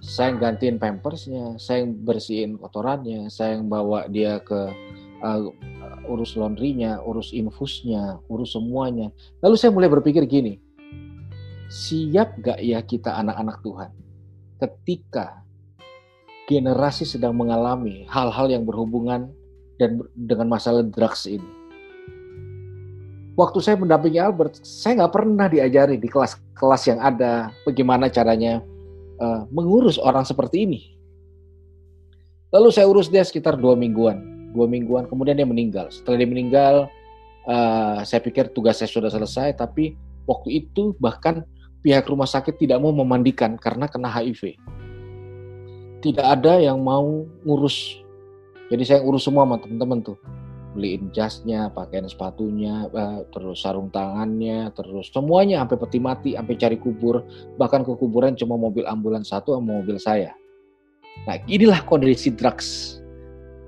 saya 0.00 0.38
gantiin 0.38 0.78
pampersnya, 0.78 1.58
saya 1.58 1.84
bersihin 1.84 2.56
kotorannya, 2.56 3.28
saya 3.28 3.58
yang 3.58 3.66
bawa 3.66 4.06
dia 4.08 4.40
ke 4.40 4.72
uh, 5.20 5.50
urus 6.08 6.38
laundrynya, 6.38 7.02
urus 7.02 7.34
infusnya, 7.34 8.22
urus 8.30 8.54
semuanya. 8.54 9.10
Lalu 9.42 9.54
saya 9.58 9.70
mulai 9.74 9.90
berpikir 9.90 10.26
gini, 10.26 10.58
siap 11.70 12.38
gak 12.38 12.58
ya 12.62 12.82
kita 12.82 13.14
anak-anak 13.18 13.58
Tuhan 13.62 13.90
ketika 14.62 15.41
generasi 16.50 17.06
sedang 17.06 17.34
mengalami 17.38 18.06
hal-hal 18.10 18.50
yang 18.50 18.66
berhubungan 18.66 19.30
dan 19.78 20.02
dengan 20.14 20.50
masalah 20.50 20.82
drugs 20.82 21.26
ini. 21.26 21.46
Waktu 23.32 23.58
saya 23.64 23.80
mendampingi 23.80 24.20
Albert, 24.20 24.60
saya 24.60 25.02
nggak 25.02 25.14
pernah 25.16 25.48
diajari 25.48 25.96
di 25.96 26.04
kelas-kelas 26.04 26.82
yang 26.84 27.00
ada 27.00 27.48
bagaimana 27.64 28.12
caranya 28.12 28.60
uh, 29.16 29.48
mengurus 29.48 29.96
orang 29.96 30.26
seperti 30.28 30.68
ini. 30.68 30.80
Lalu 32.52 32.68
saya 32.68 32.84
urus 32.84 33.08
dia 33.08 33.24
sekitar 33.24 33.56
dua 33.56 33.72
mingguan, 33.72 34.20
dua 34.52 34.68
mingguan. 34.68 35.08
Kemudian 35.08 35.40
dia 35.40 35.48
meninggal. 35.48 35.88
Setelah 35.88 36.20
dia 36.20 36.28
meninggal, 36.28 36.74
uh, 37.48 38.04
saya 38.04 38.20
pikir 38.20 38.52
tugas 38.52 38.76
saya 38.76 38.92
sudah 38.92 39.08
selesai. 39.08 39.56
Tapi 39.56 39.96
waktu 40.28 40.60
itu 40.60 40.92
bahkan 41.00 41.48
pihak 41.80 42.04
rumah 42.04 42.28
sakit 42.28 42.60
tidak 42.60 42.84
mau 42.84 42.92
memandikan 42.92 43.56
karena 43.56 43.88
kena 43.88 44.12
HIV. 44.12 44.60
Tidak 46.02 46.26
ada 46.26 46.58
yang 46.58 46.82
mau 46.82 47.22
ngurus. 47.46 48.02
Jadi 48.68 48.82
saya 48.82 49.00
urus 49.06 49.22
semua 49.22 49.46
sama 49.46 49.62
teman-teman 49.62 50.02
tuh 50.02 50.18
beliin 50.72 51.12
jasnya, 51.12 51.68
pakaian 51.70 52.08
sepatunya, 52.08 52.88
uh, 52.90 53.22
terus 53.30 53.60
sarung 53.60 53.92
tangannya, 53.92 54.72
terus 54.72 55.12
semuanya 55.12 55.62
sampai 55.62 55.76
peti 55.78 55.98
mati, 56.00 56.30
sampai 56.34 56.56
cari 56.56 56.76
kubur, 56.80 57.22
bahkan 57.60 57.84
ke 57.84 57.92
kuburan 57.94 58.32
cuma 58.34 58.56
mobil 58.56 58.88
ambulans 58.88 59.28
satu 59.30 59.54
sama 59.54 59.78
mobil 59.78 60.00
saya. 60.00 60.32
Nah, 61.28 61.36
inilah 61.44 61.84
kondisi 61.84 62.32
drugs 62.32 62.98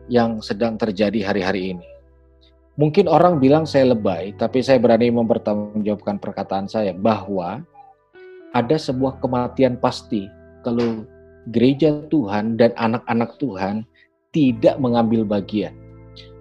yang 0.09 0.41
sedang 0.41 0.81
terjadi 0.81 1.29
hari-hari 1.29 1.77
ini. 1.77 1.87
Mungkin 2.75 3.07
orang 3.07 3.39
bilang 3.39 3.69
saya 3.69 3.95
lebay, 3.95 4.35
tapi 4.35 4.59
saya 4.65 4.83
berani 4.83 5.13
mempertanggungjawabkan 5.13 6.19
perkataan 6.19 6.67
saya 6.67 6.91
bahwa 6.91 7.63
ada 8.51 8.77
sebuah 8.81 9.23
kematian 9.23 9.79
pasti 9.79 10.27
kalau 10.67 11.07
gereja 11.53 12.05
Tuhan 12.09 12.57
dan 12.57 12.73
anak-anak 12.77 13.37
Tuhan 13.37 13.85
tidak 14.33 14.81
mengambil 14.81 15.27
bagian 15.27 15.75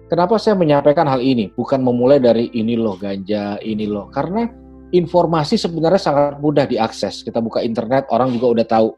Kenapa 0.04 0.36
saya 0.36 0.52
menyampaikan 0.54 1.08
hal 1.08 1.24
ini? 1.24 1.48
Bukan 1.56 1.80
memulai 1.80 2.20
dari 2.20 2.52
ini 2.52 2.76
loh 2.76 2.94
ganja, 2.94 3.56
ini 3.64 3.88
loh. 3.88 4.12
Karena 4.12 4.44
informasi 4.92 5.56
sebenarnya 5.56 5.98
sangat 5.98 6.38
mudah 6.44 6.68
diakses. 6.68 7.24
Kita 7.24 7.40
buka 7.40 7.64
internet, 7.64 8.06
orang 8.12 8.30
juga 8.36 8.46
udah 8.60 8.66
tahu 8.68 8.88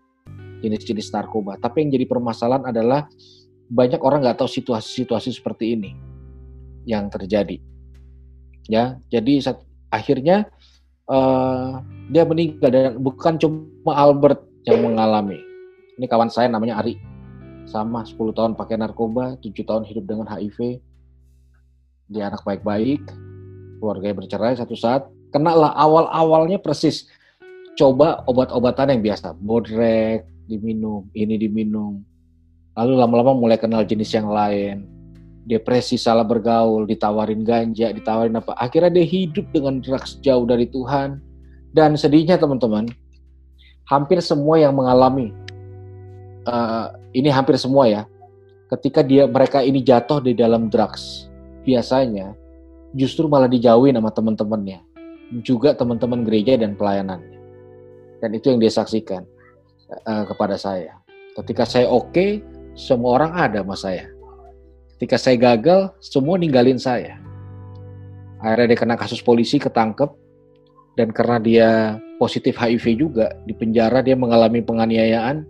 jenis-jenis 0.67 1.15
narkoba. 1.15 1.63
Tapi 1.63 1.87
yang 1.87 1.91
jadi 1.95 2.05
permasalahan 2.11 2.75
adalah 2.75 3.07
banyak 3.71 4.03
orang 4.03 4.27
nggak 4.27 4.43
tahu 4.43 4.51
situasi-situasi 4.51 5.31
seperti 5.31 5.79
ini 5.79 5.95
yang 6.91 7.07
terjadi. 7.07 7.63
Ya, 8.67 8.99
jadi 9.07 9.39
saat, 9.39 9.63
akhirnya 9.95 10.51
uh, 11.07 11.87
dia 12.11 12.27
meninggal 12.27 12.67
dan 12.67 12.99
bukan 12.99 13.39
cuma 13.39 13.95
Albert 13.95 14.43
yang 14.67 14.83
mengalami. 14.83 15.39
Ini 15.97 16.07
kawan 16.09 16.29
saya 16.29 16.53
namanya 16.53 16.85
Ari. 16.85 17.01
Sama 17.67 18.05
10 18.05 18.37
tahun 18.37 18.53
pakai 18.55 18.77
narkoba, 18.79 19.41
7 19.41 19.65
tahun 19.65 19.83
hidup 19.89 20.05
dengan 20.07 20.29
HIV, 20.31 20.79
dia 22.07 22.31
anak 22.31 22.47
baik-baik, 22.47 23.03
keluarganya 23.83 24.23
bercerai 24.23 24.55
satu 24.55 24.79
saat, 24.79 25.11
kenalah 25.35 25.75
awal-awalnya 25.75 26.63
persis 26.63 27.11
coba 27.75 28.23
obat-obatan 28.31 28.95
yang 28.95 29.03
biasa, 29.03 29.35
bodrek 29.35 30.25
diminum, 30.47 31.11
ini 31.13 31.35
diminum. 31.37 32.01
Lalu 32.79 32.93
lama-lama 33.03 33.35
mulai 33.35 33.59
kenal 33.59 33.83
jenis 33.83 34.15
yang 34.15 34.31
lain. 34.31 34.87
Depresi, 35.47 35.95
salah 35.97 36.27
bergaul, 36.27 36.85
ditawarin 36.87 37.47
ganja, 37.47 37.91
ditawarin 37.91 38.37
apa. 38.37 38.53
Akhirnya 38.59 39.01
dia 39.01 39.07
hidup 39.07 39.47
dengan 39.55 39.79
drugs 39.79 40.19
jauh 40.21 40.45
dari 40.45 40.67
Tuhan. 40.69 41.23
Dan 41.73 41.95
sedihnya 41.95 42.37
teman-teman, 42.37 42.91
hampir 43.89 44.19
semua 44.21 44.59
yang 44.61 44.75
mengalami 44.75 45.31
uh, 46.47 46.95
ini 47.13 47.29
hampir 47.29 47.59
semua 47.59 47.91
ya. 47.91 48.03
Ketika 48.67 49.03
dia 49.03 49.31
mereka 49.31 49.63
ini 49.63 49.83
jatuh 49.83 50.19
di 50.19 50.35
dalam 50.35 50.67
drugs, 50.67 51.31
biasanya 51.63 52.35
justru 52.99 53.31
malah 53.31 53.47
dijauhin 53.47 53.95
sama 53.95 54.11
teman-temannya, 54.11 54.83
juga 55.47 55.75
teman-teman 55.75 56.27
gereja 56.27 56.59
dan 56.59 56.75
pelayanannya. 56.75 57.39
Dan 58.19 58.31
itu 58.35 58.51
yang 58.51 58.59
dia 58.59 58.73
saksikan 58.73 59.23
uh, 60.03 60.25
kepada 60.27 60.59
saya. 60.59 60.99
Ketika 61.37 61.69
saya 61.69 61.87
oke, 61.87 62.11
okay, 62.11 62.31
semua 62.75 63.23
orang 63.23 63.33
ada 63.37 63.61
sama 63.63 63.77
saya. 63.77 64.09
Ketika 64.97 65.21
saya 65.21 65.37
gagal, 65.37 65.93
semua 66.01 66.41
ninggalin 66.41 66.81
saya. 66.81 67.21
Akhirnya 68.41 68.73
dia 68.73 68.79
kena 68.81 68.97
kasus 68.97 69.21
polisi, 69.21 69.61
ketangkep, 69.61 70.09
dan 70.97 71.13
karena 71.13 71.37
dia 71.37 71.69
positif 72.17 72.57
HIV 72.57 72.97
juga, 72.97 73.37
di 73.45 73.53
penjara 73.53 74.01
dia 74.01 74.17
mengalami 74.17 74.65
penganiayaan. 74.65 75.45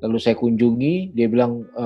Lalu 0.00 0.16
saya 0.16 0.36
kunjungi, 0.36 1.12
dia 1.12 1.28
bilang, 1.28 1.68
e, 1.76 1.84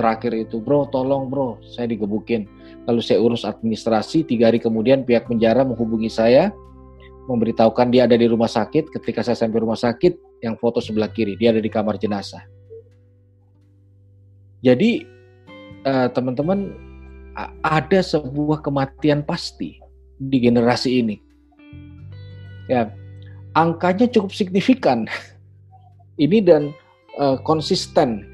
terakhir 0.00 0.32
itu, 0.32 0.56
bro 0.60 0.88
tolong 0.88 1.28
bro, 1.28 1.60
saya 1.62 1.84
digebukin. 1.88 2.48
Lalu 2.88 3.00
saya 3.04 3.20
urus 3.20 3.44
administrasi, 3.44 4.24
tiga 4.24 4.48
hari 4.48 4.56
kemudian 4.56 5.04
pihak 5.04 5.28
penjara 5.28 5.60
menghubungi 5.62 6.08
saya, 6.08 6.48
memberitahukan 7.28 7.92
dia 7.92 8.08
ada 8.08 8.16
di 8.16 8.24
rumah 8.24 8.48
sakit. 8.48 8.88
Ketika 8.88 9.20
saya 9.20 9.36
sampai 9.36 9.60
rumah 9.60 9.76
sakit, 9.76 10.42
yang 10.42 10.56
foto 10.58 10.80
sebelah 10.80 11.12
kiri, 11.12 11.36
dia 11.36 11.52
ada 11.54 11.60
di 11.62 11.70
kamar 11.70 12.00
jenazah. 12.00 12.42
Jadi 14.62 15.02
eh, 15.86 16.08
teman-teman 16.14 16.70
ada 17.64 18.00
sebuah 18.04 18.60
kematian 18.62 19.24
pasti 19.24 19.78
di 20.18 20.38
generasi 20.38 21.02
ini. 21.02 21.16
Ya, 22.70 22.92
angkanya 23.58 24.06
cukup 24.06 24.30
signifikan. 24.30 25.08
Ini 26.22 26.44
dan 26.44 26.76
uh, 27.18 27.38
konsisten 27.42 28.28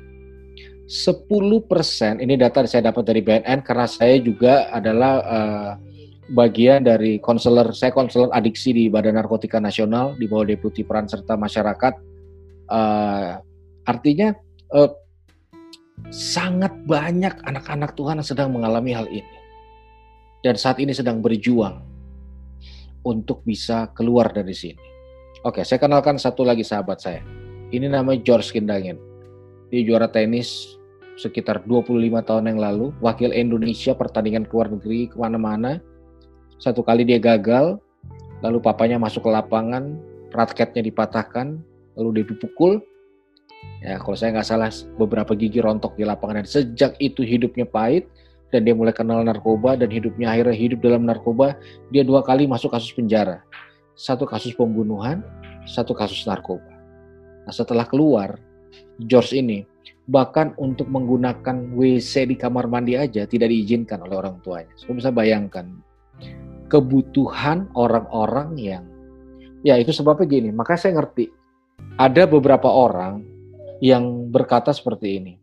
10% 0.88 1.28
ini 2.24 2.34
data 2.40 2.64
saya 2.64 2.88
dapat 2.88 3.04
dari 3.04 3.20
BNN 3.20 3.60
karena 3.60 3.84
saya 3.84 4.16
juga 4.20 4.72
adalah 4.72 5.14
uh, 5.20 5.70
bagian 6.32 6.84
dari 6.84 7.20
konselor 7.20 7.72
saya 7.76 7.92
konselor 7.92 8.32
adiksi 8.32 8.72
di 8.72 8.84
Badan 8.88 9.16
Narkotika 9.16 9.60
Nasional 9.60 10.16
di 10.16 10.28
bawah 10.28 10.48
Deputi 10.48 10.84
Peran 10.84 11.08
Serta 11.08 11.36
Masyarakat 11.36 11.94
uh, 12.72 13.36
artinya 13.84 14.32
uh, 14.72 14.90
sangat 16.08 16.72
banyak 16.88 17.36
anak-anak 17.44 17.92
Tuhan 17.92 18.20
yang 18.20 18.28
sedang 18.28 18.48
mengalami 18.54 18.96
hal 18.96 19.08
ini 19.12 19.38
dan 20.40 20.54
saat 20.56 20.78
ini 20.80 20.94
sedang 20.94 21.20
berjuang 21.20 21.82
untuk 23.02 23.42
bisa 23.42 23.90
keluar 23.94 24.30
dari 24.30 24.54
sini. 24.54 24.84
Oke, 25.46 25.62
saya 25.62 25.78
kenalkan 25.78 26.18
satu 26.18 26.42
lagi 26.42 26.66
sahabat 26.66 26.98
saya. 26.98 27.22
Ini 27.68 27.84
namanya 27.92 28.24
George 28.24 28.48
Kindangin. 28.56 28.96
Dia 29.68 29.84
juara 29.84 30.08
tenis 30.08 30.78
sekitar 31.20 31.66
25 31.66 31.98
tahun 32.24 32.44
yang 32.48 32.60
lalu, 32.62 32.94
wakil 33.04 33.34
Indonesia 33.34 33.92
pertandingan 33.92 34.48
ke 34.48 34.52
luar 34.56 34.72
negeri 34.72 35.12
ke 35.12 35.16
mana-mana. 35.20 35.82
Satu 36.56 36.80
kali 36.80 37.04
dia 37.04 37.20
gagal, 37.20 37.76
lalu 38.40 38.58
papanya 38.62 38.96
masuk 38.96 39.26
ke 39.26 39.30
lapangan, 39.34 39.98
raketnya 40.32 40.80
dipatahkan, 40.80 41.60
lalu 41.98 42.22
dia 42.22 42.24
dipukul. 42.30 42.80
Ya, 43.82 43.98
kalau 43.98 44.14
saya 44.14 44.38
nggak 44.38 44.48
salah, 44.48 44.70
beberapa 44.96 45.34
gigi 45.34 45.58
rontok 45.58 45.98
di 45.98 46.06
lapangan. 46.06 46.46
Dan 46.46 46.48
sejak 46.48 46.94
itu 47.02 47.26
hidupnya 47.26 47.66
pahit, 47.66 48.06
dan 48.54 48.62
dia 48.64 48.72
mulai 48.72 48.94
kenal 48.94 49.20
narkoba, 49.26 49.74
dan 49.74 49.90
hidupnya 49.90 50.30
akhirnya 50.32 50.54
hidup 50.54 50.78
dalam 50.80 51.04
narkoba. 51.04 51.58
Dia 51.90 52.06
dua 52.06 52.22
kali 52.22 52.46
masuk 52.46 52.72
kasus 52.72 52.94
penjara. 52.94 53.42
Satu 53.98 54.22
kasus 54.24 54.54
pembunuhan, 54.54 55.26
satu 55.66 55.92
kasus 55.92 56.22
narkoba. 56.22 56.77
Nah, 57.48 57.56
setelah 57.56 57.88
keluar, 57.88 58.36
George 59.00 59.40
ini 59.40 59.64
bahkan 60.04 60.52
untuk 60.60 60.84
menggunakan 60.92 61.72
WC 61.72 62.28
di 62.28 62.36
kamar 62.36 62.68
mandi 62.68 62.92
aja 62.92 63.24
tidak 63.24 63.48
diizinkan 63.48 64.04
oleh 64.04 64.20
orang 64.20 64.36
tuanya. 64.44 64.68
Saya 64.76 64.92
bisa 64.92 65.08
bayangkan 65.08 65.64
kebutuhan 66.68 67.72
orang-orang 67.72 68.52
yang 68.60 68.84
ya 69.64 69.80
itu 69.80 69.96
sebabnya 69.96 70.28
gini. 70.28 70.52
Maka 70.52 70.76
saya 70.76 71.00
ngerti 71.00 71.32
ada 71.96 72.28
beberapa 72.28 72.68
orang 72.68 73.24
yang 73.80 74.28
berkata 74.28 74.76
seperti 74.76 75.16
ini. 75.16 75.34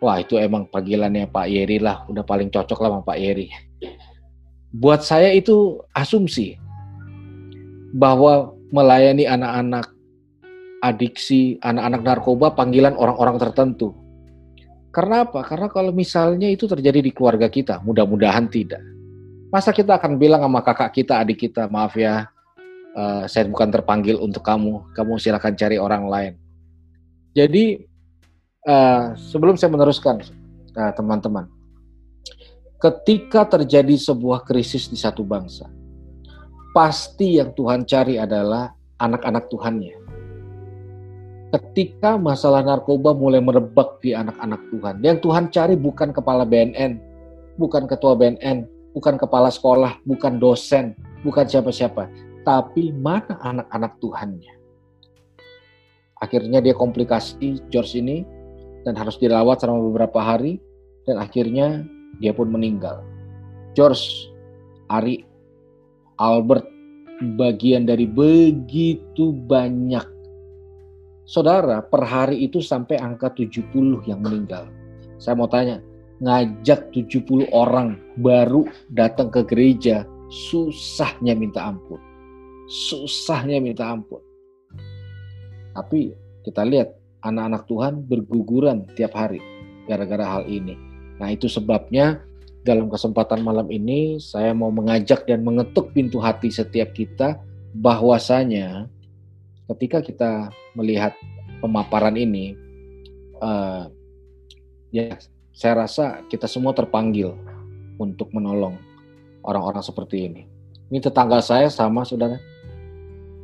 Wah 0.00 0.16
itu 0.16 0.40
emang 0.40 0.64
panggilannya 0.72 1.28
Pak 1.28 1.46
Yeri 1.46 1.76
lah, 1.76 2.08
udah 2.08 2.24
paling 2.24 2.48
cocok 2.48 2.80
lah 2.80 2.88
sama 2.88 3.04
Pak 3.04 3.18
Yeri. 3.20 3.52
Buat 4.72 5.04
saya 5.04 5.28
itu 5.36 5.76
asumsi 5.92 6.56
bahwa 7.92 8.56
melayani 8.72 9.28
anak-anak 9.28 9.91
adiksi, 10.82 11.62
anak-anak 11.62 12.02
narkoba 12.02 12.58
panggilan 12.58 12.98
orang-orang 12.98 13.38
tertentu. 13.38 13.94
Karena 14.90 15.24
apa? 15.24 15.40
Karena 15.46 15.70
kalau 15.70 15.94
misalnya 15.94 16.50
itu 16.50 16.66
terjadi 16.66 17.00
di 17.00 17.14
keluarga 17.14 17.46
kita, 17.46 17.80
mudah-mudahan 17.80 18.50
tidak. 18.50 18.82
Masa 19.48 19.70
kita 19.70 19.96
akan 19.96 20.18
bilang 20.18 20.42
sama 20.42 20.60
kakak 20.60 20.90
kita, 20.92 21.22
adik 21.22 21.48
kita, 21.48 21.70
maaf 21.70 21.94
ya, 21.96 22.28
uh, 22.98 23.24
saya 23.30 23.48
bukan 23.48 23.72
terpanggil 23.72 24.18
untuk 24.20 24.42
kamu, 24.44 24.92
kamu 24.92 25.12
silakan 25.16 25.54
cari 25.54 25.78
orang 25.78 26.04
lain. 26.10 26.32
Jadi 27.32 27.80
uh, 28.68 29.16
sebelum 29.16 29.56
saya 29.56 29.72
meneruskan, 29.72 30.20
eh, 30.76 30.92
teman-teman, 30.92 31.48
uh, 31.48 31.52
ketika 32.76 33.48
terjadi 33.48 33.96
sebuah 33.96 34.44
krisis 34.44 34.92
di 34.92 35.00
satu 35.00 35.24
bangsa, 35.24 35.72
pasti 36.76 37.40
yang 37.40 37.56
Tuhan 37.56 37.88
cari 37.88 38.20
adalah 38.20 38.76
anak-anak 39.00 39.48
Tuhannya 39.48 40.01
ketika 41.52 42.16
masalah 42.16 42.64
narkoba 42.64 43.12
mulai 43.12 43.44
merebak 43.44 44.00
di 44.00 44.16
anak-anak 44.16 44.60
Tuhan. 44.72 44.96
Yang 45.04 45.18
Tuhan 45.28 45.44
cari 45.52 45.74
bukan 45.76 46.08
kepala 46.16 46.48
BNN, 46.48 46.96
bukan 47.60 47.84
ketua 47.84 48.16
BNN, 48.16 48.64
bukan 48.96 49.20
kepala 49.20 49.52
sekolah, 49.52 50.00
bukan 50.08 50.40
dosen, 50.40 50.96
bukan 51.20 51.44
siapa-siapa, 51.44 52.08
tapi 52.48 52.96
mana 52.96 53.36
anak-anak 53.44 53.92
Tuhannya. 54.00 54.54
Akhirnya 56.24 56.64
dia 56.64 56.72
komplikasi 56.72 57.60
George 57.68 58.00
ini 58.00 58.24
dan 58.88 58.96
harus 58.96 59.20
dirawat 59.20 59.60
selama 59.60 59.92
beberapa 59.92 60.22
hari 60.22 60.56
dan 61.04 61.20
akhirnya 61.20 61.84
dia 62.22 62.32
pun 62.32 62.48
meninggal. 62.48 63.04
George, 63.76 64.30
Ari, 64.88 65.26
Albert 66.16 66.64
bagian 67.36 67.84
dari 67.84 68.06
begitu 68.06 69.34
banyak 69.46 70.11
Saudara, 71.22 71.78
per 71.86 72.02
hari 72.02 72.42
itu 72.42 72.58
sampai 72.58 72.98
angka 72.98 73.30
70 73.30 74.02
yang 74.10 74.20
meninggal. 74.22 74.66
Saya 75.22 75.38
mau 75.38 75.46
tanya, 75.46 75.78
ngajak 76.18 76.90
70 76.90 77.46
orang 77.54 77.98
baru 78.18 78.66
datang 78.90 79.30
ke 79.30 79.46
gereja, 79.46 80.02
susahnya 80.50 81.38
minta 81.38 81.62
ampun. 81.62 81.98
Susahnya 82.66 83.62
minta 83.62 83.86
ampun. 83.86 84.18
Tapi 85.72 86.10
kita 86.42 86.66
lihat 86.66 86.98
anak-anak 87.22 87.62
Tuhan 87.70 87.94
berguguran 88.06 88.86
tiap 88.98 89.14
hari 89.14 89.38
gara-gara 89.86 90.38
hal 90.38 90.44
ini. 90.50 90.74
Nah 91.22 91.30
itu 91.30 91.46
sebabnya 91.46 92.18
dalam 92.62 92.90
kesempatan 92.90 93.42
malam 93.42 93.66
ini 93.70 94.18
saya 94.22 94.54
mau 94.54 94.70
mengajak 94.70 95.26
dan 95.26 95.42
mengetuk 95.42 95.90
pintu 95.94 96.22
hati 96.22 96.50
setiap 96.50 96.94
kita 96.94 97.38
bahwasanya 97.74 98.86
ketika 99.70 100.02
kita 100.02 100.30
melihat 100.74 101.14
pemaparan 101.62 102.18
ini, 102.18 102.58
uh, 103.38 103.86
ya 104.90 105.14
saya 105.52 105.86
rasa 105.86 106.24
kita 106.26 106.50
semua 106.50 106.74
terpanggil 106.74 107.36
untuk 108.00 108.32
menolong 108.34 108.74
orang-orang 109.46 109.84
seperti 109.84 110.26
ini. 110.26 110.42
Ini 110.90 110.98
tetangga 111.00 111.40
saya 111.40 111.68
sama 111.70 112.02
saudara. 112.02 112.36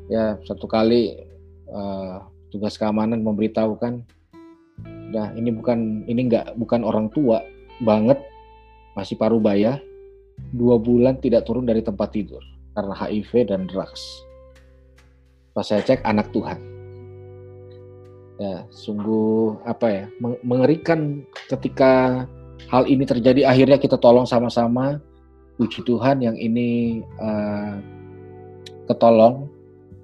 Ya 0.09 0.41
satu 0.49 0.65
kali 0.65 1.21
uh, 1.69 2.25
tugas 2.49 2.81
keamanan 2.81 3.21
memberitahukan, 3.21 4.01
nah 5.13 5.29
ini 5.37 5.53
bukan 5.53 6.09
ini 6.09 6.33
nggak 6.33 6.57
bukan 6.57 6.81
orang 6.81 7.13
tua 7.13 7.45
banget, 7.85 8.17
masih 8.97 9.21
paruh 9.21 9.37
baya, 9.37 9.77
dua 10.57 10.81
bulan 10.81 11.21
tidak 11.21 11.45
turun 11.45 11.69
dari 11.69 11.85
tempat 11.85 12.09
tidur 12.17 12.41
karena 12.73 12.97
HIV 12.97 13.53
dan 13.53 13.69
drugs 13.69 14.28
pas 15.59 15.67
saya 15.67 15.83
cek 15.83 16.07
anak 16.07 16.31
Tuhan. 16.31 16.55
Ya 18.39 18.63
sungguh 18.71 19.59
apa 19.67 19.87
ya 19.91 20.05
mengerikan 20.47 21.27
ketika 21.51 22.23
hal 22.71 22.87
ini 22.87 23.03
terjadi. 23.03 23.43
Akhirnya 23.43 23.83
kita 23.83 23.99
tolong 23.99 24.23
sama-sama 24.23 25.03
puji 25.59 25.83
Tuhan 25.83 26.23
yang 26.23 26.39
ini 26.39 27.03
uh, 27.19 27.83
ketolong 28.87 29.51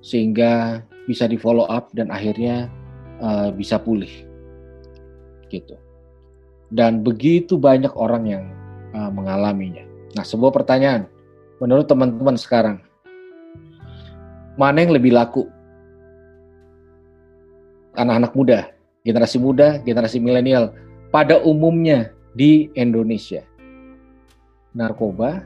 sehingga 0.02 0.82
bisa 1.06 1.30
di 1.30 1.38
follow 1.38 1.70
up 1.70 1.94
dan 1.94 2.10
akhirnya 2.10 2.66
uh, 3.22 3.54
bisa 3.54 3.78
pulih. 3.78 4.10
Gitu. 5.46 5.78
Dan 6.74 7.06
begitu 7.06 7.54
banyak 7.54 7.94
orang 7.94 8.26
yang 8.26 8.44
uh, 8.98 9.14
mengalaminya. 9.14 9.86
Nah 10.18 10.26
sebuah 10.26 10.50
pertanyaan. 10.50 11.06
Menurut 11.62 11.86
teman-teman 11.86 12.34
sekarang 12.34 12.82
mana 14.54 14.86
yang 14.86 14.94
lebih 14.94 15.14
laku? 15.14 15.50
Anak-anak 17.94 18.34
muda, 18.34 18.58
generasi 19.06 19.38
muda, 19.38 19.78
generasi 19.82 20.18
milenial 20.18 20.74
pada 21.14 21.38
umumnya 21.42 22.10
di 22.34 22.70
Indonesia. 22.74 23.42
Narkoba 24.74 25.42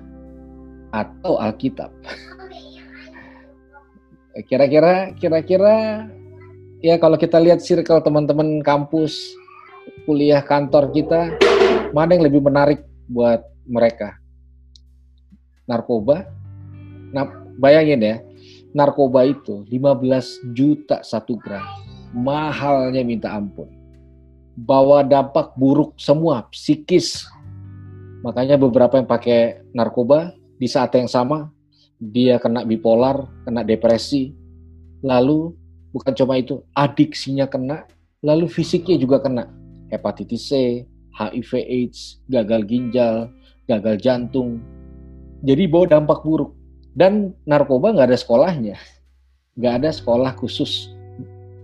atau 0.93 1.37
Alkitab? 1.37 1.93
Kira-kira 4.49 5.13
kira-kira 5.19 6.07
ya 6.79 6.95
kalau 6.97 7.19
kita 7.19 7.43
lihat 7.43 7.59
circle 7.59 8.01
teman-teman 8.01 8.63
kampus, 8.63 9.19
kuliah 10.07 10.41
kantor 10.41 10.95
kita, 10.95 11.35
mana 11.91 12.17
yang 12.17 12.25
lebih 12.31 12.47
menarik 12.47 12.87
buat 13.11 13.43
mereka? 13.67 14.15
Narkoba? 15.69 16.25
Nah, 17.13 17.29
bayangin 17.61 18.01
ya, 18.01 18.17
narkoba 18.77 19.25
itu 19.25 19.65
15 19.69 20.53
juta 20.53 21.01
satu 21.01 21.37
gram. 21.41 21.65
Mahalnya 22.13 23.05
minta 23.05 23.33
ampun. 23.33 23.69
Bawa 24.59 25.07
dampak 25.07 25.55
buruk 25.55 25.95
semua, 26.01 26.49
psikis. 26.51 27.29
Makanya 28.27 28.59
beberapa 28.59 28.99
yang 28.99 29.07
pakai 29.07 29.63
narkoba 29.71 30.35
di 30.59 30.67
saat 30.67 30.91
yang 30.99 31.07
sama 31.07 31.53
dia 31.99 32.39
kena 32.43 32.67
bipolar, 32.67 33.27
kena 33.47 33.63
depresi. 33.63 34.35
Lalu 35.03 35.55
bukan 35.95 36.15
cuma 36.15 36.39
itu, 36.39 36.63
adiksinya 36.75 37.47
kena, 37.47 37.87
lalu 38.23 38.51
fisiknya 38.51 38.99
juga 38.99 39.23
kena. 39.23 39.47
Hepatitis 39.95 40.51
C, 40.51 40.83
HIV 41.15 41.51
AIDS, 41.63 42.19
gagal 42.27 42.67
ginjal, 42.67 43.31
gagal 43.71 43.99
jantung. 44.03 44.59
Jadi 45.47 45.71
bawa 45.71 45.87
dampak 45.87 46.27
buruk 46.27 46.58
dan 46.99 47.31
narkoba 47.47 47.95
nggak 47.95 48.11
ada 48.11 48.19
sekolahnya, 48.19 48.75
nggak 49.55 49.75
ada 49.79 49.91
sekolah 49.95 50.35
khusus 50.35 50.91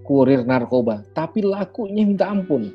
kurir 0.07 0.47
narkoba, 0.47 1.03
tapi 1.11 1.43
lakunya 1.43 2.07
minta 2.07 2.31
ampun. 2.31 2.71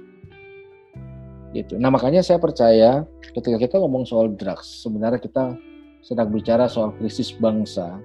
Gitu. 1.56 1.80
Nah 1.80 1.88
makanya 1.88 2.20
saya 2.20 2.36
percaya 2.36 3.08
ketika 3.32 3.56
kita 3.56 3.76
ngomong 3.80 4.04
soal 4.04 4.28
drugs, 4.36 4.84
sebenarnya 4.84 5.24
kita 5.24 5.56
sedang 6.04 6.36
bicara 6.36 6.68
soal 6.68 6.92
krisis 7.00 7.32
bangsa 7.32 7.96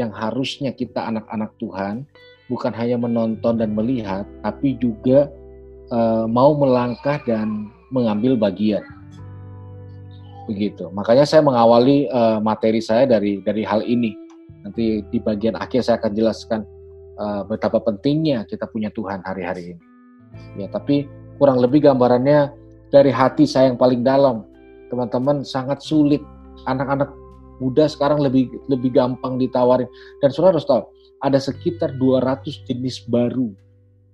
yang 0.00 0.08
harusnya 0.08 0.72
kita 0.72 1.04
anak-anak 1.04 1.52
Tuhan 1.60 2.08
bukan 2.48 2.72
hanya 2.72 2.96
menonton 2.96 3.60
dan 3.60 3.76
melihat, 3.76 4.24
tapi 4.40 4.72
juga 4.80 5.28
uh, 5.92 6.24
mau 6.24 6.56
melangkah 6.56 7.20
dan 7.28 7.68
mengambil 7.92 8.40
bagian 8.40 8.82
begitu. 10.48 10.88
Makanya 10.96 11.28
saya 11.28 11.44
mengawali 11.44 12.08
uh, 12.08 12.40
materi 12.40 12.80
saya 12.80 13.04
dari 13.04 13.44
dari 13.44 13.60
hal 13.62 13.84
ini. 13.84 14.16
Nanti 14.64 15.04
di 15.12 15.18
bagian 15.20 15.60
akhir 15.60 15.84
saya 15.84 16.00
akan 16.00 16.12
jelaskan 16.16 16.60
uh, 17.20 17.44
betapa 17.44 17.78
pentingnya 17.84 18.48
kita 18.48 18.64
punya 18.72 18.88
Tuhan 18.96 19.20
hari-hari 19.22 19.76
ini. 19.76 19.84
Ya, 20.56 20.66
tapi 20.72 21.04
kurang 21.36 21.60
lebih 21.60 21.84
gambarannya 21.84 22.50
dari 22.88 23.12
hati 23.12 23.44
saya 23.44 23.68
yang 23.68 23.78
paling 23.78 24.00
dalam. 24.00 24.48
Teman-teman 24.88 25.44
sangat 25.44 25.84
sulit. 25.84 26.24
Anak-anak 26.64 27.12
muda 27.60 27.84
sekarang 27.86 28.24
lebih 28.24 28.48
lebih 28.72 28.96
gampang 28.96 29.36
ditawarin. 29.36 29.86
Dan 30.24 30.32
saudara 30.32 30.56
harus 30.56 30.66
tahu, 30.66 30.88
ada 31.20 31.38
sekitar 31.38 31.94
200 32.00 32.64
jenis 32.64 33.04
baru 33.04 33.52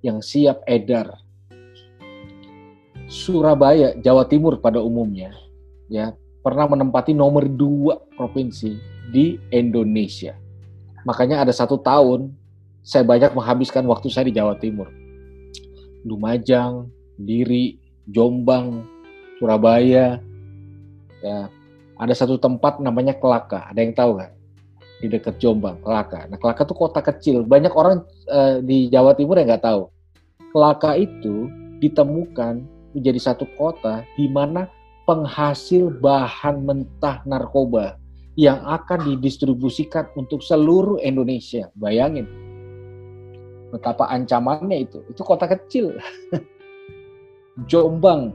yang 0.03 0.19
siap 0.19 0.61
edar. 0.67 1.15
Surabaya, 3.05 3.93
Jawa 4.01 4.25
Timur 4.25 4.57
pada 4.65 4.81
umumnya, 4.81 5.37
ya 5.93 6.17
pernah 6.45 6.69
menempati 6.69 7.17
nomor 7.17 7.49
dua 7.49 7.97
provinsi 8.21 8.77
di 9.09 9.41
Indonesia. 9.49 10.37
Makanya 11.09 11.41
ada 11.41 11.53
satu 11.57 11.81
tahun 11.81 12.37
saya 12.85 13.01
banyak 13.01 13.33
menghabiskan 13.33 13.89
waktu 13.89 14.13
saya 14.13 14.29
di 14.29 14.37
Jawa 14.37 14.61
Timur. 14.61 14.93
Lumajang, 16.05 16.93
Diri, 17.17 17.81
Jombang, 18.13 18.85
Surabaya. 19.41 20.21
Ya, 21.25 21.49
ada 21.97 22.13
satu 22.13 22.37
tempat 22.37 22.77
namanya 22.85 23.17
Kelaka. 23.17 23.73
Ada 23.73 23.81
yang 23.81 23.97
tahu 23.97 24.21
nggak? 24.21 24.33
Di 25.01 25.07
dekat 25.09 25.41
Jombang, 25.41 25.81
Kelaka. 25.81 26.29
Nah, 26.29 26.37
Kelaka 26.37 26.69
itu 26.69 26.77
kota 26.77 27.01
kecil. 27.01 27.41
Banyak 27.49 27.73
orang 27.73 28.05
uh, 28.29 28.61
di 28.61 28.93
Jawa 28.93 29.17
Timur 29.17 29.41
yang 29.41 29.49
nggak 29.49 29.65
tahu. 29.65 29.89
Kelaka 30.53 30.93
itu 31.01 31.49
ditemukan 31.81 32.69
menjadi 32.93 33.33
satu 33.33 33.49
kota 33.57 34.05
di 34.21 34.29
mana 34.29 34.69
penghasil 35.05 35.93
bahan 36.01 36.65
mentah 36.65 37.21
narkoba 37.29 38.01
yang 38.35 38.59
akan 38.67 39.15
didistribusikan 39.15 40.11
untuk 40.19 40.43
seluruh 40.43 40.99
Indonesia. 41.05 41.71
Bayangin, 41.79 42.27
betapa 43.71 44.11
ancamannya 44.11 44.87
itu. 44.87 45.05
Itu 45.07 45.23
kota 45.23 45.47
kecil. 45.47 45.95
Jombang. 47.71 48.35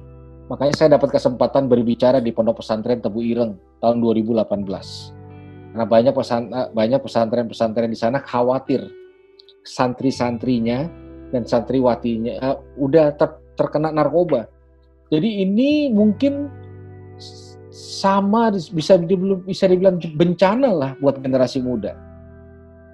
Makanya 0.49 0.73
saya 0.73 0.89
dapat 0.97 1.13
kesempatan 1.13 1.69
berbicara 1.69 2.17
di 2.17 2.33
Pondok 2.33 2.63
Pesantren 2.63 3.03
Tebu 3.03 3.21
Ireng 3.21 3.53
tahun 3.83 4.01
2018. 4.01 4.49
Karena 5.69 5.85
banyak 5.85 6.13
pesan 6.17 6.49
eh, 6.49 6.69
banyak 6.73 6.99
pesantren-pesantren 7.05 7.93
di 7.93 7.99
sana 7.99 8.17
khawatir 8.25 8.81
santri-santrinya 9.69 10.89
dan 11.29 11.45
santriwatinya 11.45 12.41
uh, 12.41 12.57
udah 12.81 13.13
ter, 13.13 13.29
terkena 13.53 13.93
narkoba. 13.93 14.49
Jadi 15.13 15.45
ini 15.45 15.89
mungkin 15.93 16.49
sama 17.69 18.49
bisa 18.51 18.97
dibilang 18.97 19.43
bisa 19.43 19.69
dibilang 19.69 19.99
bencana 20.17 20.69
lah 20.71 20.91
buat 20.99 21.19
generasi 21.19 21.61
muda. 21.61 21.95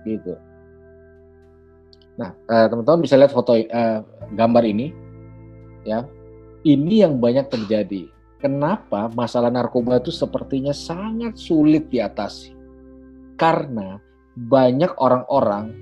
Gitu. 0.06 0.34
Nah, 2.16 2.32
uh, 2.48 2.66
teman-teman 2.72 3.04
bisa 3.04 3.20
lihat 3.20 3.36
foto 3.36 3.56
uh, 3.56 4.00
gambar 4.34 4.64
ini, 4.64 4.94
ya. 5.84 6.08
Ini 6.66 7.06
yang 7.06 7.22
banyak 7.22 7.46
terjadi. 7.52 8.10
Kenapa 8.42 9.10
masalah 9.14 9.54
narkoba 9.54 10.02
itu 10.02 10.10
sepertinya 10.10 10.74
sangat 10.74 11.38
sulit 11.38 11.90
diatasi? 11.94 12.58
Karena 13.38 14.02
banyak 14.34 14.98
orang-orang 14.98 15.74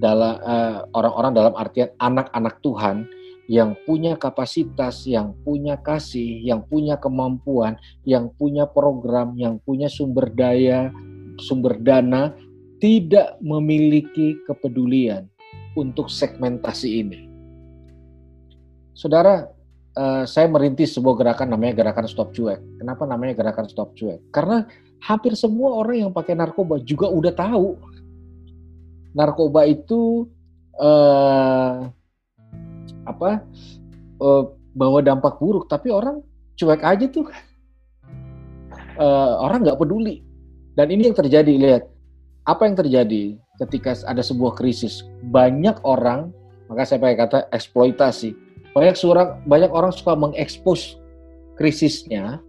dalam 0.00 0.34
uh, 0.40 0.88
orang-orang 0.96 1.32
dalam 1.36 1.54
artian 1.54 1.92
anak-anak 2.00 2.58
Tuhan 2.64 3.06
yang 3.52 3.76
punya 3.84 4.16
kapasitas, 4.16 5.04
yang 5.04 5.36
punya 5.44 5.76
kasih, 5.76 6.40
yang 6.40 6.64
punya 6.64 6.96
kemampuan, 6.96 7.76
yang 8.08 8.32
punya 8.32 8.64
program, 8.64 9.36
yang 9.36 9.60
punya 9.60 9.92
sumber 9.92 10.32
daya, 10.32 10.88
sumber 11.36 11.76
dana, 11.76 12.32
tidak 12.80 13.36
memiliki 13.44 14.40
kepedulian 14.48 15.28
untuk 15.76 16.08
segmentasi 16.08 17.04
ini. 17.04 17.28
Saudara, 18.96 19.44
uh, 20.00 20.24
saya 20.24 20.48
merintis 20.48 20.96
sebuah 20.96 21.20
gerakan 21.20 21.52
namanya 21.52 21.84
Gerakan 21.84 22.08
Stop 22.08 22.32
Cuek. 22.32 22.80
Kenapa 22.80 23.04
namanya 23.04 23.36
Gerakan 23.36 23.68
Stop 23.68 23.92
Cuek? 24.00 24.32
Karena 24.32 24.64
hampir 25.04 25.36
semua 25.36 25.76
orang 25.76 26.08
yang 26.08 26.12
pakai 26.16 26.32
narkoba 26.32 26.80
juga 26.80 27.12
udah 27.12 27.34
tahu 27.36 27.76
narkoba 29.12 29.68
itu 29.68 30.24
uh, 30.80 31.92
apa 33.04 33.42
uh, 34.22 34.44
bawa 34.72 35.04
dampak 35.04 35.36
buruk, 35.38 35.68
tapi 35.68 35.92
orang 35.92 36.22
cuek 36.56 36.82
aja 36.82 37.06
tuh. 37.08 37.28
Uh, 38.96 39.40
orang 39.40 39.64
nggak 39.64 39.80
peduli. 39.80 40.20
Dan 40.72 40.88
ini 40.88 41.08
yang 41.08 41.16
terjadi, 41.16 41.52
lihat. 41.56 41.84
Apa 42.42 42.66
yang 42.66 42.74
terjadi 42.74 43.38
ketika 43.62 43.94
ada 44.02 44.18
sebuah 44.18 44.58
krisis? 44.58 45.06
Banyak 45.30 45.78
orang 45.86 46.34
maka 46.66 46.82
saya 46.88 46.98
pakai 46.98 47.18
kata 47.22 47.38
eksploitasi. 47.54 48.34
Banyak 48.74 48.98
orang 49.04 49.28
banyak 49.46 49.70
orang 49.70 49.92
suka 49.94 50.16
mengekspos 50.16 50.98
krisisnya 51.60 52.40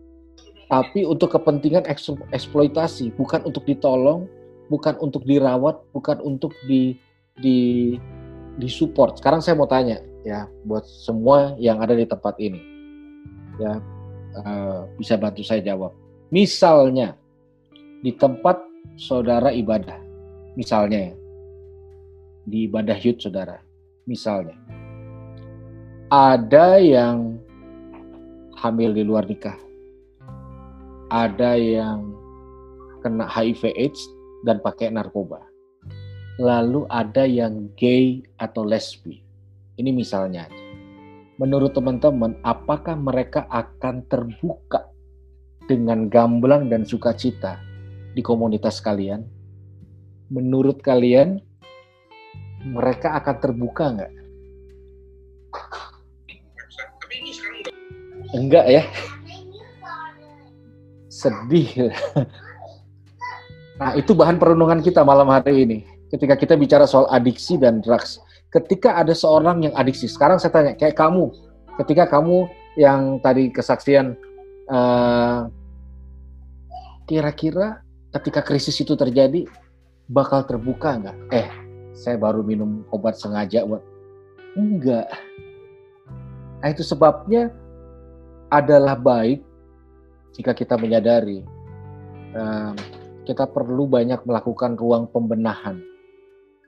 tapi 0.72 1.06
untuk 1.06 1.36
kepentingan 1.36 1.86
eksploitasi. 2.34 3.14
Bukan 3.14 3.46
untuk 3.46 3.68
ditolong 3.70 4.26
bukan 4.72 4.96
untuk 4.98 5.22
dirawat 5.28 5.78
bukan 5.92 6.18
untuk 6.24 6.56
di 6.66 6.96
di 7.40 7.58
di 8.58 8.70
support 8.70 9.18
sekarang 9.20 9.42
saya 9.42 9.58
mau 9.58 9.68
tanya 9.68 10.00
ya 10.24 10.48
buat 10.64 10.84
semua 10.88 11.56
yang 11.60 11.80
ada 11.80 11.96
di 11.96 12.08
tempat 12.08 12.36
ini. 12.40 12.60
Ya 13.62 13.80
uh, 14.40 14.90
bisa 14.98 15.20
bantu 15.20 15.44
saya 15.46 15.62
jawab. 15.62 15.94
Misalnya 16.34 17.16
di 18.02 18.12
tempat 18.18 18.60
saudara 18.98 19.54
ibadah 19.54 20.04
Misalnya 20.54 21.10
ya, 21.10 21.14
di 22.46 22.70
ibadah 22.70 22.94
yud 23.02 23.18
saudara, 23.18 23.58
misalnya. 24.06 24.54
Ada 26.14 26.78
yang 26.78 27.42
hamil 28.54 28.94
di 28.94 29.02
luar 29.02 29.26
nikah, 29.26 29.58
ada 31.10 31.58
yang 31.58 32.14
kena 33.02 33.26
HIV 33.26 33.74
AIDS 33.74 33.98
dan 34.46 34.62
pakai 34.62 34.94
narkoba, 34.94 35.42
lalu 36.38 36.86
ada 36.94 37.26
yang 37.26 37.66
gay 37.74 38.22
atau 38.38 38.62
lesbi. 38.62 39.23
Ini 39.78 39.90
misalnya 39.90 40.46
Menurut 41.42 41.74
teman-teman, 41.74 42.38
apakah 42.46 42.94
mereka 42.94 43.50
akan 43.50 44.06
terbuka 44.06 44.86
dengan 45.66 46.06
gamblang 46.06 46.70
dan 46.70 46.86
sukacita 46.86 47.58
di 48.14 48.22
komunitas 48.22 48.78
kalian? 48.80 49.26
menurut 50.34 50.82
kalian 50.82 51.38
mereka 52.66 53.14
akan 53.22 53.36
terbuka 53.38 53.86
nggak? 53.94 54.14
Enggak 58.34 58.66
ya? 58.66 58.84
Sedih. 61.12 61.94
Nah, 63.74 63.94
itu 63.98 64.14
bahan 64.14 64.38
perenungan 64.42 64.82
kita 64.82 65.06
malam 65.06 65.30
hari 65.30 65.66
ini. 65.66 65.78
Ketika 66.10 66.38
kita 66.38 66.54
bicara 66.58 66.86
soal 66.90 67.10
adiksi 67.10 67.58
dan 67.58 67.82
drugs. 67.82 68.22
Ketika 68.54 69.02
ada 69.02 69.18
seorang 69.18 69.66
yang 69.66 69.74
adiksi, 69.74 70.06
sekarang 70.06 70.38
saya 70.38 70.54
tanya, 70.54 70.74
kayak 70.78 70.94
kamu, 70.94 71.34
ketika 71.82 72.06
kamu 72.06 72.46
yang 72.78 73.18
tadi 73.26 73.50
kesaksian, 73.50 74.14
uh, 74.70 75.50
kira-kira 77.10 77.82
ketika 78.14 78.46
krisis 78.46 78.78
itu 78.78 78.94
terjadi, 78.94 79.50
bakal 80.06 80.46
terbuka 80.46 81.02
nggak? 81.02 81.18
Eh, 81.34 81.50
saya 81.98 82.22
baru 82.22 82.46
minum 82.46 82.86
obat 82.94 83.18
sengaja 83.18 83.66
buat 83.66 83.82
enggak. 84.54 85.10
Nah, 86.62 86.70
itu 86.70 86.86
sebabnya 86.86 87.50
adalah 88.54 88.94
baik 88.94 89.42
jika 90.38 90.54
kita 90.54 90.78
menyadari 90.78 91.42
um, 92.38 92.78
kita 93.26 93.50
perlu 93.50 93.90
banyak 93.90 94.22
melakukan 94.26 94.78
ruang 94.78 95.10
pembenahan 95.10 95.82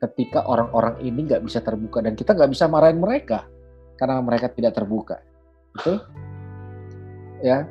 ketika 0.05 0.45
orang-orang 0.45 1.01
ini 1.01 1.25
nggak 1.25 1.41
bisa 1.41 1.59
terbuka 1.65 2.05
dan 2.05 2.13
kita 2.13 2.37
nggak 2.37 2.51
bisa 2.53 2.69
marahin 2.69 3.01
mereka 3.01 3.49
karena 3.97 4.21
mereka 4.21 4.51
tidak 4.53 4.77
terbuka. 4.77 5.17
Betul? 5.73 5.97
Ya, 7.43 7.67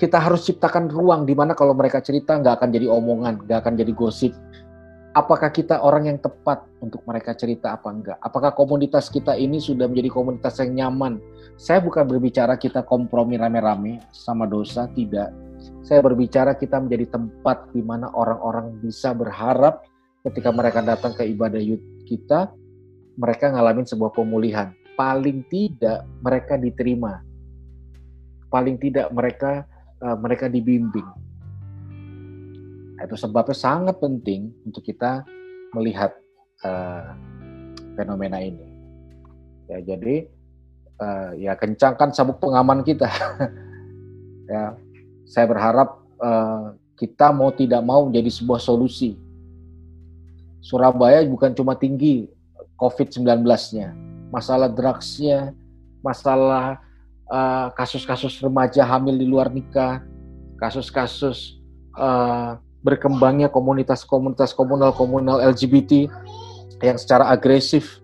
kita 0.00 0.18
harus 0.18 0.42
ciptakan 0.48 0.90
ruang 0.90 1.22
di 1.28 1.36
mana 1.38 1.54
kalau 1.54 1.76
mereka 1.76 2.02
cerita 2.02 2.34
nggak 2.40 2.58
akan 2.58 2.68
jadi 2.72 2.86
omongan, 2.90 3.46
nggak 3.46 3.58
akan 3.62 3.74
jadi 3.78 3.92
gosip, 3.94 4.34
apakah 5.14 5.48
kita 5.54 5.78
orang 5.80 6.10
yang 6.10 6.18
tepat 6.18 6.66
untuk 6.82 7.00
mereka 7.06 7.32
cerita 7.38 7.72
apa 7.78 7.88
enggak? 7.88 8.18
Apakah 8.18 8.52
komunitas 8.52 9.06
kita 9.08 9.38
ini 9.38 9.62
sudah 9.62 9.86
menjadi 9.86 10.10
komunitas 10.10 10.58
yang 10.60 10.74
nyaman? 10.74 11.22
Saya 11.54 11.78
bukan 11.78 12.04
berbicara 12.10 12.58
kita 12.58 12.82
kompromi 12.82 13.38
rame-rame 13.38 14.02
sama 14.10 14.44
dosa, 14.50 14.90
tidak. 14.90 15.30
Saya 15.86 16.02
berbicara 16.02 16.58
kita 16.58 16.82
menjadi 16.82 17.14
tempat 17.14 17.70
di 17.70 17.80
mana 17.80 18.10
orang-orang 18.12 18.74
bisa 18.82 19.14
berharap 19.14 19.86
ketika 20.24 20.50
mereka 20.50 20.80
datang 20.80 21.12
ke 21.12 21.28
ibadah 21.28 21.60
yud 21.60 21.80
kita, 22.08 22.50
mereka 23.14 23.52
ngalamin 23.52 23.84
sebuah 23.84 24.10
pemulihan. 24.16 24.72
Paling 24.94 25.44
tidak 25.50 26.06
mereka 26.22 26.54
diterima. 26.56 27.20
Paling 28.48 28.78
tidak 28.78 29.10
mereka 29.10 29.66
uh, 30.00 30.16
mereka 30.16 30.46
dibimbing 30.46 31.24
itu 33.04 33.16
sebabnya 33.20 33.52
sangat 33.52 34.00
penting 34.00 34.50
untuk 34.64 34.80
kita 34.80 35.22
melihat 35.76 36.16
uh, 36.64 37.12
fenomena 37.94 38.40
ini. 38.40 38.64
Ya, 39.68 39.78
jadi 39.84 40.28
uh, 41.00 41.30
ya 41.36 41.52
kencangkan 41.54 42.16
sabuk 42.16 42.40
pengaman 42.40 42.80
kita. 42.80 43.08
ya, 44.52 44.76
saya 45.28 45.46
berharap 45.48 46.00
uh, 46.20 46.72
kita 46.96 47.32
mau 47.32 47.52
tidak 47.52 47.84
mau 47.84 48.08
menjadi 48.08 48.32
sebuah 48.32 48.60
solusi. 48.60 49.20
Surabaya 50.64 51.20
bukan 51.28 51.52
cuma 51.52 51.76
tinggi 51.76 52.24
COVID-19-nya, 52.80 53.92
masalah 54.32 54.72
drugsnya, 54.72 55.52
masalah 56.00 56.80
kasus-kasus 57.76 58.40
uh, 58.40 58.48
remaja 58.48 58.80
hamil 58.80 59.20
di 59.20 59.28
luar 59.28 59.52
nikah, 59.52 60.00
kasus-kasus 60.56 61.60
uh, 62.00 62.56
berkembangnya 62.80 63.52
komunitas-komunitas 63.52 64.56
komunal-komunal 64.56 65.44
LGBT 65.52 66.08
yang 66.80 66.96
secara 66.96 67.28
agresif 67.28 68.00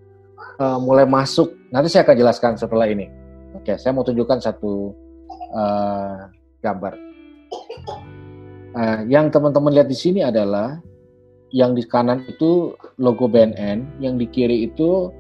uh, 0.61 0.77
mulai 0.77 1.09
masuk. 1.09 1.57
Nanti 1.73 1.89
saya 1.89 2.05
akan 2.05 2.17
jelaskan 2.17 2.53
setelah 2.61 2.89
ini. 2.89 3.09
Oke, 3.57 3.77
saya 3.81 3.97
mau 3.97 4.05
tunjukkan 4.05 4.41
satu 4.41 4.93
uh, 5.57 6.29
gambar. 6.61 6.93
Uh, 8.71 9.01
yang 9.09 9.33
teman-teman 9.33 9.75
lihat 9.75 9.89
di 9.91 9.99
sini 9.99 10.21
adalah 10.23 10.79
yang 11.51 11.75
di 11.75 11.83
kanan 11.87 12.23
itu 12.31 12.75
logo 12.99 13.27
BNN, 13.27 14.03
yang 14.03 14.15
di 14.19 14.27
kiri 14.27 14.71
itu 14.71 15.11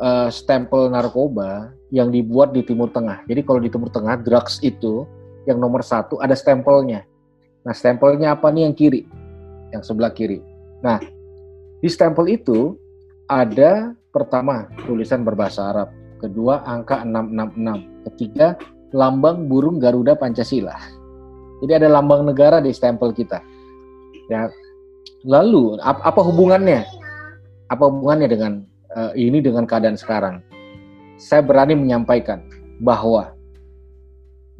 uh, 0.00 0.28
stempel 0.32 0.88
narkoba 0.88 1.72
yang 1.92 2.10
dibuat 2.10 2.56
di 2.56 2.64
Timur 2.64 2.90
Tengah. 2.90 3.22
Jadi 3.28 3.40
kalau 3.44 3.60
di 3.60 3.70
Timur 3.70 3.92
Tengah 3.92 4.18
drugs 4.24 4.58
itu 4.64 5.04
yang 5.44 5.60
nomor 5.60 5.84
satu 5.84 6.18
ada 6.24 6.32
stempelnya. 6.32 7.04
Nah, 7.64 7.72
stempelnya 7.76 8.36
apa 8.36 8.48
nih 8.52 8.68
yang 8.68 8.74
kiri? 8.76 9.04
Yang 9.72 9.92
sebelah 9.92 10.12
kiri. 10.12 10.40
Nah, 10.84 11.00
di 11.80 11.88
stempel 11.88 12.28
itu 12.32 12.76
ada 13.28 13.92
pertama 14.12 14.68
tulisan 14.84 15.24
berbahasa 15.24 15.72
Arab, 15.72 15.88
kedua 16.20 16.64
angka 16.64 17.04
666, 17.04 18.04
ketiga 18.12 18.56
lambang 18.94 19.50
burung 19.50 19.82
Garuda 19.82 20.14
Pancasila. 20.14 20.76
Jadi 21.64 21.72
ada 21.72 21.88
lambang 21.88 22.28
negara 22.28 22.60
di 22.60 22.70
stempel 22.70 23.10
kita. 23.16 23.40
Ya. 24.28 24.48
Lalu 25.24 25.80
apa 25.80 26.20
hubungannya? 26.20 26.84
Apa 27.72 27.88
hubungannya 27.88 28.28
dengan 28.28 28.52
uh, 28.92 29.12
ini 29.16 29.40
dengan 29.40 29.64
keadaan 29.64 29.96
sekarang? 29.96 30.44
Saya 31.16 31.40
berani 31.40 31.78
menyampaikan 31.78 32.44
bahwa 32.82 33.32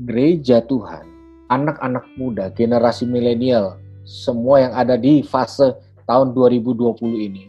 gereja 0.00 0.64
Tuhan, 0.64 1.04
anak-anak 1.52 2.07
muda, 2.16 2.48
generasi 2.54 3.04
milenial, 3.04 3.76
semua 4.04 4.64
yang 4.64 4.72
ada 4.72 4.96
di 4.96 5.20
fase 5.20 5.76
tahun 6.09 6.33
2020 6.33 7.28
ini 7.28 7.44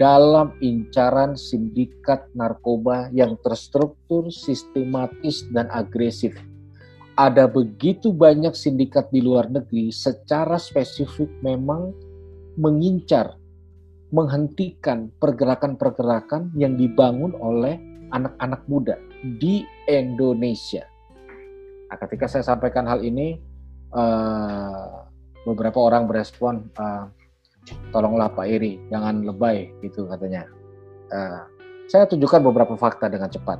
dalam 0.00 0.56
incaran 0.64 1.36
sindikat 1.36 2.24
narkoba 2.32 3.12
yang 3.12 3.36
terstruktur, 3.44 4.32
sistematis, 4.32 5.44
dan 5.52 5.68
agresif. 5.68 6.32
Ada 7.14 7.46
begitu 7.46 8.10
banyak 8.10 8.56
sindikat 8.58 9.12
di 9.14 9.22
luar 9.22 9.46
negeri 9.46 9.94
secara 9.94 10.58
spesifik 10.58 11.30
memang 11.44 11.94
mengincar, 12.60 13.34
menghentikan 14.14 15.10
pergerakan-pergerakan 15.18 16.54
yang 16.54 16.78
dibangun 16.78 17.34
oleh 17.38 17.78
anak-anak 18.14 18.62
muda 18.70 18.94
di 19.42 19.66
Indonesia. 19.90 20.86
Nah, 21.90 21.96
ketika 21.98 22.30
saya 22.30 22.46
sampaikan 22.46 22.86
hal 22.86 23.02
ini, 23.02 23.38
uh, 23.94 25.06
beberapa 25.46 25.78
orang 25.82 26.06
berespon, 26.06 26.70
uh, 26.78 27.10
tolonglah 27.90 28.30
Pak 28.30 28.46
Iri, 28.46 28.78
jangan 28.92 29.24
lebay 29.26 29.70
gitu 29.82 30.06
katanya. 30.06 30.46
Uh, 31.10 31.42
saya 31.90 32.08
tunjukkan 32.08 32.40
beberapa 32.44 32.74
fakta 32.78 33.10
dengan 33.10 33.28
cepat. 33.28 33.58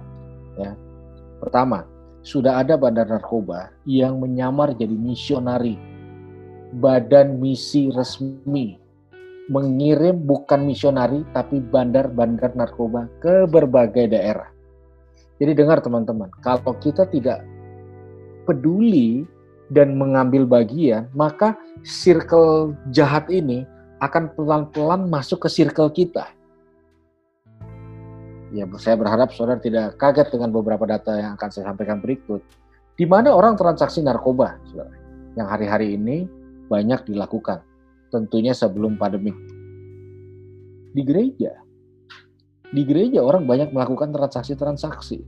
Ya, 0.54 0.72
pertama, 1.42 1.85
sudah 2.24 2.62
ada 2.64 2.80
bandar 2.80 3.04
narkoba 3.04 3.74
yang 3.85 4.16
menyamar 4.16 4.72
jadi 4.72 4.96
misionari, 4.96 5.76
badan 6.78 7.37
misi 7.37 7.92
resmi, 7.92 8.80
mengirim 9.52 10.24
bukan 10.24 10.64
misionari 10.64 11.20
tapi 11.37 11.61
bandar-bandar 11.61 12.57
narkoba 12.57 13.09
ke 13.20 13.44
berbagai 13.44 14.09
daerah. 14.09 14.48
Jadi 15.37 15.52
dengar 15.52 15.83
teman-teman, 15.85 16.30
kalau 16.40 16.72
kita 16.80 17.04
tidak 17.11 17.44
peduli 18.48 19.26
dan 19.68 19.96
mengambil 19.98 20.46
bagian, 20.46 21.11
maka 21.12 21.59
circle 21.83 22.72
jahat 22.94 23.26
ini 23.28 23.66
akan 24.00 24.30
pelan-pelan 24.37 25.09
masuk 25.09 25.44
ke 25.44 25.48
circle 25.50 25.90
kita. 25.90 26.28
Ya, 28.54 28.70
saya 28.78 28.94
berharap 28.94 29.35
saudara 29.35 29.59
tidak 29.59 29.98
kaget 29.98 30.30
dengan 30.30 30.54
beberapa 30.54 30.87
data 30.87 31.18
yang 31.18 31.35
akan 31.35 31.50
saya 31.50 31.74
sampaikan 31.74 31.98
berikut. 31.98 32.38
Di 32.94 33.02
mana 33.02 33.35
orang 33.35 33.59
transaksi 33.59 33.98
narkoba, 33.98 34.54
saudara, 34.70 34.94
yang 35.35 35.50
hari-hari 35.50 35.98
ini 35.98 36.30
banyak 36.70 37.11
dilakukan. 37.11 37.74
Tentunya 38.14 38.55
sebelum 38.55 38.94
pandemi. 38.94 39.35
Di 40.94 41.03
gereja. 41.03 41.59
Di 42.70 42.87
gereja 42.87 43.27
orang 43.27 43.42
banyak 43.42 43.74
melakukan 43.74 44.14
transaksi-transaksi. 44.14 45.27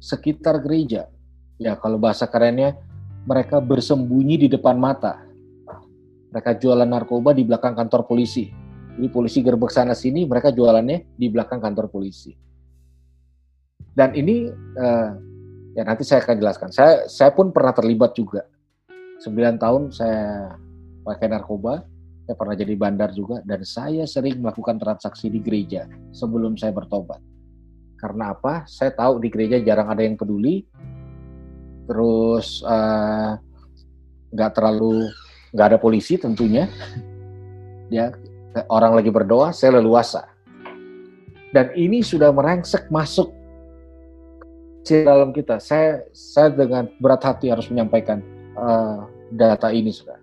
Sekitar 0.00 0.64
gereja. 0.64 1.12
Ya, 1.60 1.76
kalau 1.76 2.00
bahasa 2.00 2.24
kerennya, 2.24 2.80
mereka 3.28 3.60
bersembunyi 3.60 4.40
di 4.40 4.48
depan 4.48 4.80
mata 4.80 5.32
mereka 6.32 6.56
jualan 6.56 6.88
narkoba 6.88 7.36
di 7.36 7.44
belakang 7.44 7.76
kantor 7.76 8.08
polisi. 8.08 8.48
Jadi 8.96 9.08
polisi 9.12 9.44
gerbek 9.44 9.68
sana 9.68 9.92
sini, 9.92 10.24
mereka 10.24 10.48
jualannya 10.48 11.12
di 11.12 11.28
belakang 11.28 11.60
kantor 11.60 11.92
polisi. 11.92 12.32
Dan 13.92 14.16
ini 14.16 14.48
uh, 14.48 15.10
ya 15.76 15.84
nanti 15.84 16.08
saya 16.08 16.24
akan 16.24 16.36
jelaskan. 16.40 16.68
Saya 16.72 17.04
saya 17.04 17.36
pun 17.36 17.52
pernah 17.52 17.76
terlibat 17.76 18.16
juga. 18.16 18.48
9 19.20 19.60
tahun 19.60 19.82
saya 19.92 20.56
pakai 21.02 21.26
narkoba, 21.28 21.82
saya 22.22 22.38
pernah 22.38 22.54
jadi 22.54 22.74
bandar 22.78 23.10
juga 23.10 23.42
dan 23.42 23.66
saya 23.66 24.06
sering 24.06 24.38
melakukan 24.38 24.78
transaksi 24.78 25.26
di 25.26 25.42
gereja 25.42 25.90
sebelum 26.14 26.54
saya 26.54 26.70
bertobat. 26.70 27.18
Karena 27.98 28.34
apa? 28.34 28.62
Saya 28.70 28.94
tahu 28.94 29.18
di 29.18 29.28
gereja 29.30 29.58
jarang 29.62 29.90
ada 29.90 30.02
yang 30.02 30.14
peduli. 30.14 30.66
Terus 31.86 32.62
uh, 32.62 33.38
nggak 34.30 34.50
terlalu 34.54 35.10
nggak 35.50 35.66
ada 35.74 35.78
polisi 35.82 36.14
tentunya. 36.14 36.70
Ya, 37.92 38.14
orang 38.70 38.96
lagi 38.96 39.10
berdoa, 39.10 39.50
saya 39.50 39.82
leluasa. 39.82 40.30
Dan 41.52 41.74
ini 41.76 42.00
sudah 42.00 42.32
merengsek 42.32 42.88
masuk 42.88 43.28
di 44.86 45.04
dalam 45.04 45.34
kita. 45.34 45.58
Saya 45.58 46.06
saya 46.14 46.48
dengan 46.54 46.88
berat 47.02 47.22
hati 47.22 47.50
harus 47.50 47.68
menyampaikan 47.68 48.22
uh, 48.56 49.04
data 49.34 49.68
ini 49.74 49.90
sudah. 49.90 50.21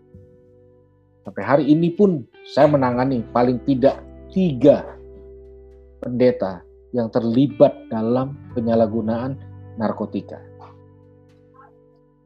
Sampai 1.29 1.45
hari 1.45 1.69
ini 1.69 1.93
pun 1.93 2.25
saya 2.41 2.65
menangani 2.65 3.21
paling 3.29 3.61
tidak 3.69 4.01
tiga 4.33 4.81
pendeta 6.01 6.65
yang 6.89 7.05
terlibat 7.13 7.69
dalam 7.93 8.33
penyalahgunaan 8.57 9.37
narkotika. 9.77 10.41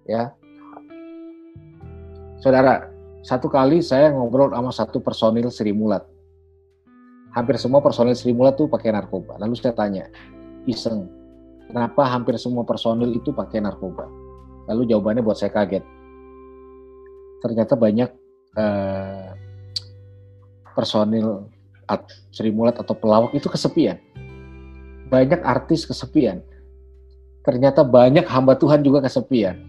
Ya, 0.07 0.31
saudara, 2.39 2.87
satu 3.27 3.51
kali 3.51 3.83
saya 3.83 4.07
ngobrol 4.15 4.55
sama 4.55 4.71
satu 4.71 5.03
personil 5.03 5.51
Sri 5.51 5.75
Mulat. 5.75 6.07
Hampir 7.35 7.59
semua 7.59 7.83
personil 7.83 8.15
Sri 8.15 8.31
Mulat 8.31 8.55
tuh 8.55 8.71
pakai 8.71 8.95
narkoba. 8.95 9.35
Lalu 9.35 9.59
saya 9.59 9.75
tanya, 9.75 10.07
iseng, 10.63 11.11
kenapa 11.67 12.07
hampir 12.07 12.39
semua 12.39 12.63
personil 12.63 13.11
itu 13.11 13.35
pakai 13.35 13.59
narkoba? 13.59 14.07
Lalu 14.71 14.95
jawabannya 14.95 15.27
buat 15.27 15.35
saya 15.35 15.51
kaget. 15.51 15.83
Ternyata 17.43 17.75
banyak 17.75 18.22
uh, 18.57 19.33
personil 20.73 21.49
Sri 22.33 22.49
Mulat 22.49 22.81
atau 22.81 22.97
pelawak 22.97 23.35
itu 23.37 23.45
kesepian. 23.51 24.01
Banyak 25.13 25.45
artis 25.45 25.85
kesepian. 25.85 26.41
Ternyata 27.45 27.85
banyak 27.85 28.25
hamba 28.25 28.57
Tuhan 28.57 28.81
juga 28.81 29.03
kesepian. 29.03 29.59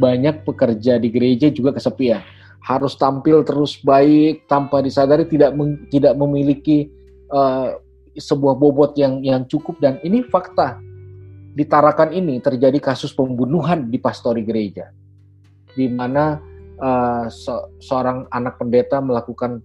Banyak 0.00 0.46
pekerja 0.46 0.96
di 0.96 1.12
gereja 1.12 1.52
juga 1.52 1.76
kesepian 1.76 2.22
harus 2.60 2.92
tampil 2.96 3.40
terus 3.40 3.80
baik 3.80 4.44
tanpa 4.44 4.84
disadari 4.84 5.24
tidak 5.24 5.56
meng, 5.56 5.88
tidak 5.88 6.12
memiliki 6.12 6.92
uh, 7.32 7.80
sebuah 8.12 8.54
bobot 8.60 8.92
yang 9.00 9.24
yang 9.24 9.48
cukup 9.48 9.80
dan 9.80 9.96
ini 10.04 10.20
fakta 10.28 10.76
di 11.56 11.64
Tarakan 11.64 12.12
ini 12.12 12.38
terjadi 12.38 12.76
kasus 12.78 13.16
pembunuhan 13.16 13.88
di 13.88 13.96
pastori 13.96 14.44
gereja 14.44 14.92
di 15.72 15.88
mana 15.88 16.36
uh, 16.80 17.24
se 17.28 17.52
seorang 17.84 18.26
anak 18.34 18.56
pendeta 18.56 18.98
melakukan 18.98 19.60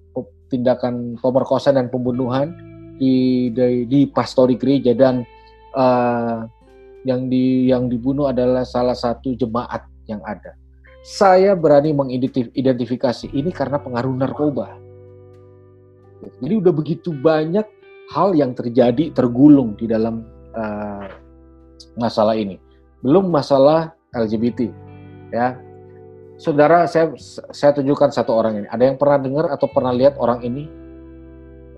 tindakan 0.52 1.18
pemerkosaan 1.20 1.80
dan 1.82 1.88
pembunuhan 1.90 2.54
di 3.02 3.50
di, 3.52 3.88
di 3.90 4.00
pastori 4.08 4.56
gereja 4.56 4.94
dan 4.94 5.26
uh, 5.76 6.46
yang 7.08 7.28
di 7.28 7.72
yang 7.72 7.90
dibunuh 7.90 8.30
adalah 8.30 8.64
salah 8.64 8.96
satu 8.96 9.34
jemaat 9.36 9.84
yang 10.06 10.22
ada 10.24 10.54
saya 11.06 11.54
berani 11.54 11.94
mengidentifikasi 11.94 13.30
ini 13.30 13.54
karena 13.54 13.78
pengaruh 13.78 14.18
narkoba. 14.18 14.74
Jadi 16.42 16.54
udah 16.58 16.74
begitu 16.74 17.14
banyak 17.14 17.62
hal 18.10 18.34
yang 18.34 18.58
terjadi 18.58 19.14
tergulung 19.14 19.78
di 19.78 19.86
dalam 19.86 20.26
uh, 20.58 21.06
masalah 21.94 22.34
ini. 22.34 22.58
Belum 23.06 23.30
masalah 23.30 23.94
LGBT, 24.18 24.74
ya. 25.30 25.62
Saudara, 26.36 26.84
saya 26.86 27.16
saya 27.56 27.72
tunjukkan 27.72 28.12
satu 28.12 28.36
orang 28.36 28.60
ini. 28.64 28.68
Ada 28.68 28.84
yang 28.92 28.98
pernah 29.00 29.20
dengar 29.24 29.46
atau 29.56 29.72
pernah 29.72 29.96
lihat 29.96 30.20
orang 30.20 30.44
ini? 30.44 30.68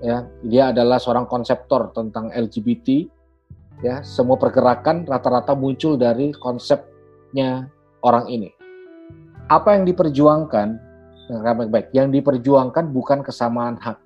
Ya, 0.02 0.30
dia 0.46 0.70
adalah 0.74 1.02
seorang 1.02 1.30
konseptor 1.30 1.93
tentang 1.93 2.30
LGBT. 2.34 3.06
Ya, 3.86 4.02
semua 4.02 4.41
pergerakan 4.41 5.06
rata-rata 5.06 5.54
muncul 5.54 6.02
dari 6.02 6.34
konsepnya 6.34 7.70
orang 8.02 8.26
ini 8.26 8.58
apa 9.48 9.80
yang 9.80 9.88
diperjuangkan 9.88 10.67
yang 11.28 11.43
baik-baik, 11.43 11.88
yang 11.91 12.08
diperjuangkan 12.12 12.96
bukan 12.96 13.20
kesamaan 13.20 13.76
hak. 13.84 14.00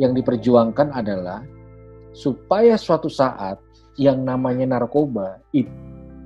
Yang 0.00 0.24
diperjuangkan 0.24 0.88
adalah 0.96 1.44
supaya 2.16 2.80
suatu 2.80 3.12
saat 3.12 3.60
yang 4.00 4.24
namanya 4.24 4.64
narkoba, 4.78 5.36
it, 5.52 5.68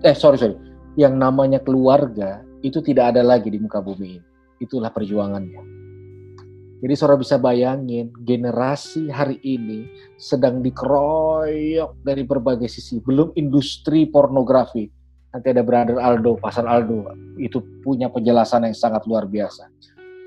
eh 0.07 0.15
sorry 0.15 0.39
sorry, 0.39 0.55
yang 0.95 1.19
namanya 1.19 1.59
keluarga 1.59 2.47
itu 2.65 2.81
tidak 2.81 3.13
ada 3.13 3.21
lagi 3.21 3.53
di 3.53 3.61
muka 3.61 3.85
bumi 3.85 4.17
ini. 4.17 4.29
Itulah 4.57 4.89
perjuangannya. 4.89 5.63
Jadi 6.81 6.95
saudara 6.97 7.21
bisa 7.21 7.37
bayangin 7.37 8.13
generasi 8.25 9.09
hari 9.09 9.41
ini 9.45 9.89
sedang 10.17 10.65
dikeroyok 10.65 12.01
dari 12.05 12.25
berbagai 12.25 12.69
sisi. 12.69 13.01
Belum 13.01 13.33
industri 13.37 14.09
pornografi, 14.09 14.89
nanti 15.33 15.47
ada 15.49 15.65
Brother 15.65 15.97
Aldo, 15.97 16.37
Pasar 16.37 16.69
Aldo, 16.69 17.09
itu 17.41 17.61
punya 17.81 18.13
penjelasan 18.13 18.69
yang 18.69 18.77
sangat 18.77 19.05
luar 19.09 19.25
biasa. 19.25 19.69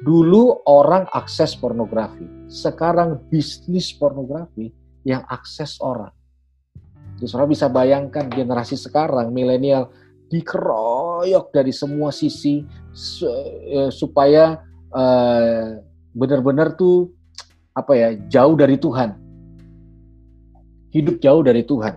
Dulu 0.02 0.66
orang 0.70 1.10
akses 1.14 1.58
pornografi, 1.58 2.26
sekarang 2.50 3.22
bisnis 3.30 3.94
pornografi 3.94 4.70
yang 5.06 5.26
akses 5.30 5.78
orang. 5.82 6.14
Jadi 7.18 7.26
saudara 7.34 7.50
bisa 7.50 7.66
bayangkan 7.70 8.30
generasi 8.30 8.78
sekarang, 8.78 9.30
milenial, 9.30 9.90
dikeroyok 10.34 10.97
dari 11.54 11.72
semua 11.74 12.14
sisi 12.14 12.62
eh, 13.24 13.90
supaya 13.94 14.62
uh, 14.92 15.80
benar-benar 16.14 16.74
tuh 16.78 17.14
apa 17.78 17.94
ya 17.94 18.10
jauh 18.30 18.58
dari 18.58 18.78
Tuhan, 18.78 19.14
hidup 20.94 21.22
jauh 21.22 21.42
dari 21.46 21.62
Tuhan. 21.62 21.96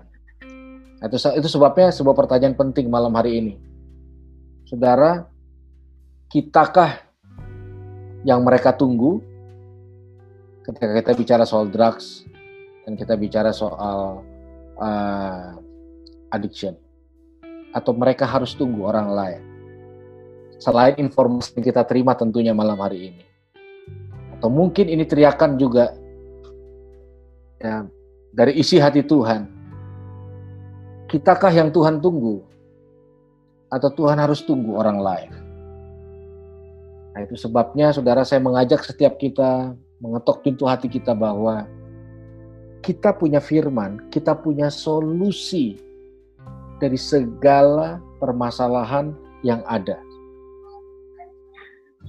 Itu, 1.00 1.16
itu 1.16 1.48
sebabnya 1.48 1.88
sebuah 1.88 2.12
pertanyaan 2.12 2.52
penting 2.52 2.92
malam 2.92 3.16
hari 3.16 3.40
ini. 3.40 3.54
Saudara, 4.68 5.24
kitakah 6.28 7.00
yang 8.28 8.44
mereka 8.44 8.76
tunggu 8.76 9.24
ketika 10.68 10.92
kita 10.92 11.12
bicara 11.16 11.44
soal 11.48 11.72
drugs 11.72 12.28
dan 12.84 12.94
kita 12.94 13.16
bicara 13.16 13.50
soal 13.50 14.20
uh, 14.76 15.56
addiction 16.36 16.76
atau 17.70 17.92
mereka 17.94 18.26
harus 18.26 18.54
tunggu 18.54 18.86
orang 18.86 19.08
lain. 19.10 19.42
Selain 20.60 20.94
informasi 21.00 21.56
yang 21.56 21.64
kita 21.64 21.82
terima 21.88 22.12
tentunya 22.12 22.52
malam 22.52 22.76
hari 22.76 23.14
ini. 23.14 23.24
Atau 24.36 24.52
mungkin 24.52 24.92
ini 24.92 25.04
teriakan 25.08 25.56
juga 25.56 25.96
ya, 27.60 27.88
dari 28.32 28.60
isi 28.60 28.76
hati 28.76 29.00
Tuhan. 29.00 29.48
Kitakah 31.08 31.50
yang 31.50 31.72
Tuhan 31.72 31.98
tunggu? 31.98 32.44
Atau 33.72 33.90
Tuhan 33.94 34.18
harus 34.20 34.44
tunggu 34.44 34.76
orang 34.78 34.98
lain? 35.00 35.30
Nah 37.10 37.20
itu 37.26 37.34
sebabnya 37.34 37.90
saudara 37.90 38.22
saya 38.22 38.38
mengajak 38.38 38.86
setiap 38.86 39.18
kita 39.18 39.74
mengetok 39.98 40.46
pintu 40.46 40.64
hati 40.64 40.86
kita 40.86 41.12
bahwa 41.12 41.66
kita 42.80 43.12
punya 43.12 43.42
firman, 43.42 44.08
kita 44.08 44.32
punya 44.32 44.72
solusi 44.72 45.76
dari 46.80 46.96
segala 46.96 48.00
permasalahan 48.16 49.12
yang 49.44 49.60
ada. 49.68 50.00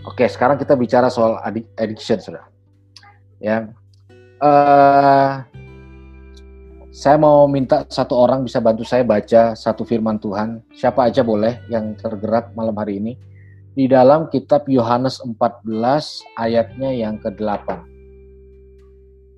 Oke, 0.08 0.26
sekarang 0.26 0.56
kita 0.56 0.74
bicara 0.80 1.12
soal 1.12 1.38
addiction, 1.76 2.18
saudara. 2.24 2.48
Ya, 3.44 3.70
uh, 4.40 5.44
saya 6.92 7.16
mau 7.20 7.48
minta 7.48 7.84
satu 7.88 8.16
orang 8.16 8.48
bisa 8.48 8.64
bantu 8.64 8.88
saya 8.88 9.04
baca 9.04 9.56
satu 9.56 9.84
firman 9.84 10.20
Tuhan. 10.20 10.64
Siapa 10.76 11.12
aja 11.12 11.24
boleh 11.24 11.60
yang 11.68 11.96
tergerak 12.00 12.56
malam 12.56 12.76
hari 12.80 13.04
ini 13.04 13.14
di 13.76 13.88
dalam 13.88 14.28
kitab 14.28 14.68
Yohanes 14.68 15.24
14 15.24 15.64
ayatnya 16.36 16.92
yang 16.92 17.16
ke-8. 17.20 17.88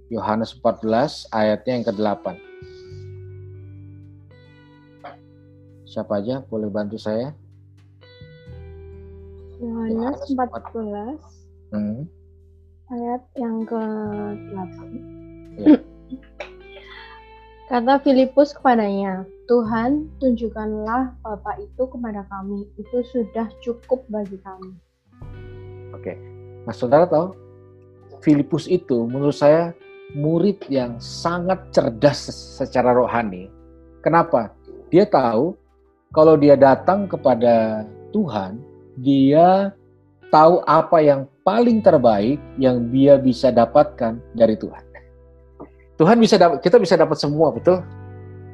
Yohanes 0.10 0.54
14 0.58 1.30
ayatnya 1.34 1.72
yang 1.82 1.86
ke-8. 1.86 2.53
Siapa 5.94 6.18
aja 6.18 6.42
boleh 6.50 6.74
bantu 6.74 6.98
saya? 6.98 7.38
Yohanes 9.62 10.26
14 10.26 11.22
hmm. 11.70 12.02
ayat 12.90 13.22
yang 13.38 13.62
ke-8. 13.62 14.78
Ya. 15.62 15.78
Kata 17.70 18.02
Filipus 18.02 18.58
kepadanya, 18.58 19.22
Tuhan, 19.46 20.10
tunjukkanlah 20.18 21.14
Bapa 21.22 21.62
itu 21.62 21.86
kepada 21.86 22.26
kami. 22.26 22.66
Itu 22.82 23.06
sudah 23.14 23.54
cukup 23.62 24.02
bagi 24.10 24.42
kami. 24.42 24.74
Oke. 25.94 26.18
Nah, 26.66 26.74
saudara 26.74 27.06
tahu, 27.06 27.38
Filipus 28.26 28.66
itu 28.66 29.06
menurut 29.06 29.38
saya 29.38 29.78
murid 30.18 30.58
yang 30.74 30.98
sangat 30.98 31.70
cerdas 31.70 32.34
secara 32.58 32.98
rohani. 32.98 33.46
Kenapa? 34.02 34.58
Dia 34.90 35.06
tahu 35.06 35.62
kalau 36.14 36.38
dia 36.38 36.54
datang 36.54 37.10
kepada 37.10 37.84
Tuhan, 38.14 38.62
dia 39.02 39.74
tahu 40.30 40.62
apa 40.70 41.02
yang 41.02 41.26
paling 41.42 41.82
terbaik 41.82 42.38
yang 42.62 42.88
dia 42.94 43.18
bisa 43.18 43.50
dapatkan 43.50 44.22
dari 44.38 44.54
Tuhan. 44.54 44.86
Tuhan 45.98 46.18
bisa 46.22 46.38
dapat 46.38 46.62
kita 46.62 46.78
bisa 46.78 46.94
dapat 46.94 47.18
semua 47.18 47.50
betul? 47.50 47.82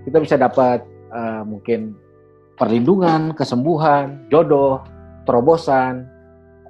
Kita 0.07 0.17
bisa 0.23 0.39
dapat 0.39 0.87
uh, 1.11 1.43
mungkin 1.43 1.95
perlindungan 2.55 3.35
kesembuhan 3.35 4.27
jodoh 4.31 4.79
terobosan 5.27 6.07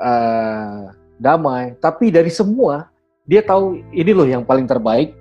uh, 0.02 0.90
damai. 1.22 1.78
Tapi 1.78 2.10
dari 2.10 2.34
semua 2.34 2.90
dia 3.30 3.46
tahu 3.46 3.78
ini 3.94 4.10
loh 4.10 4.26
yang 4.26 4.42
paling 4.42 4.66
terbaik 4.66 5.14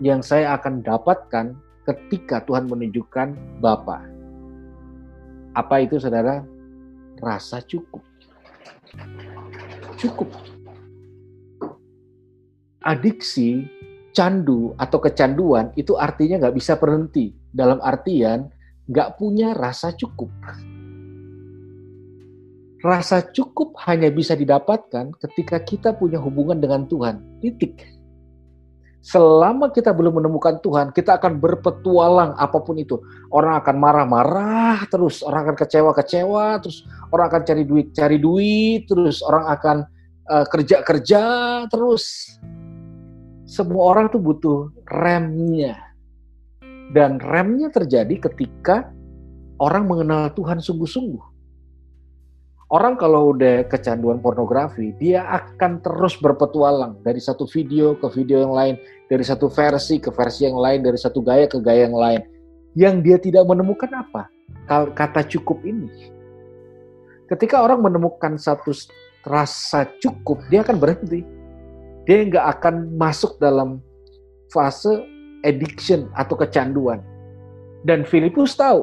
yang 0.00 0.24
saya 0.24 0.56
akan 0.56 0.80
dapatkan 0.80 1.52
ketika 1.84 2.40
Tuhan 2.48 2.68
menunjukkan 2.68 3.60
Bapa 3.60 4.09
apa 5.56 5.82
itu 5.82 5.98
saudara 5.98 6.42
rasa 7.20 7.60
cukup 7.64 8.02
cukup 9.98 10.28
adiksi 12.84 13.68
candu 14.10 14.74
atau 14.76 14.98
kecanduan 14.98 15.70
itu 15.78 15.94
artinya 15.94 16.40
nggak 16.46 16.56
bisa 16.56 16.76
berhenti. 16.76 17.32
Dalam 17.50 17.78
artian 17.82 18.50
nggak 18.90 19.18
punya 19.18 19.54
rasa 19.54 19.94
cukup. 19.94 20.30
Rasa 22.80 23.28
cukup 23.36 23.76
hanya 23.84 24.08
bisa 24.08 24.32
didapatkan 24.32 25.12
ketika 25.20 25.60
kita 25.60 25.92
punya 25.92 26.16
hubungan 26.16 26.56
dengan 26.56 26.88
Tuhan. 26.88 27.20
Titik. 27.44 27.84
Selama 29.00 29.72
kita 29.72 29.96
belum 29.96 30.20
menemukan 30.20 30.60
Tuhan, 30.60 30.92
kita 30.92 31.16
akan 31.16 31.40
berpetualang 31.40 32.36
apa 32.36 32.60
pun 32.60 32.76
itu. 32.76 33.00
Orang 33.32 33.56
akan 33.56 33.80
marah-marah 33.80 34.84
terus, 34.92 35.24
orang 35.24 35.48
akan 35.48 35.56
kecewa-kecewa 35.56 36.60
terus, 36.60 36.84
orang 37.08 37.26
akan 37.32 37.42
cari 37.48 37.64
duit, 37.64 37.96
cari 37.96 38.20
duit 38.20 38.84
terus, 38.84 39.24
orang 39.24 39.48
akan 39.48 39.76
uh, 40.28 40.44
kerja-kerja 40.52 41.24
terus 41.72 42.36
semua 43.48 43.82
orang 43.96 44.12
tuh 44.12 44.20
butuh 44.20 44.58
remnya. 44.86 45.80
Dan 46.94 47.18
remnya 47.18 47.72
terjadi 47.72 48.30
ketika 48.30 48.92
orang 49.58 49.88
mengenal 49.88 50.28
Tuhan 50.36 50.62
sungguh-sungguh. 50.62 51.29
Orang 52.70 52.94
kalau 52.94 53.34
udah 53.34 53.66
kecanduan 53.66 54.22
pornografi, 54.22 54.94
dia 55.02 55.26
akan 55.26 55.82
terus 55.82 56.14
berpetualang 56.22 57.02
dari 57.02 57.18
satu 57.18 57.42
video 57.50 57.98
ke 57.98 58.06
video 58.14 58.46
yang 58.46 58.54
lain, 58.54 58.74
dari 59.10 59.26
satu 59.26 59.50
versi 59.50 59.98
ke 59.98 60.14
versi 60.14 60.46
yang 60.46 60.54
lain, 60.54 60.86
dari 60.86 60.94
satu 60.94 61.18
gaya 61.18 61.50
ke 61.50 61.58
gaya 61.58 61.90
yang 61.90 61.98
lain. 61.98 62.22
Yang 62.78 62.94
dia 63.02 63.16
tidak 63.18 63.44
menemukan 63.50 63.90
apa? 63.90 64.30
Kata 64.70 65.26
cukup 65.26 65.66
ini. 65.66 65.90
Ketika 67.26 67.58
orang 67.58 67.82
menemukan 67.82 68.38
satu 68.38 68.70
rasa 69.26 69.90
cukup, 69.98 70.38
dia 70.46 70.62
akan 70.62 70.78
berhenti 70.78 71.26
dia 72.10 72.26
nggak 72.26 72.46
akan 72.58 72.96
masuk 72.98 73.38
dalam 73.38 73.78
fase 74.50 75.04
addiction 75.46 76.10
atau 76.18 76.34
kecanduan. 76.34 76.98
Dan 77.86 78.02
Filipus 78.02 78.58
tahu 78.58 78.82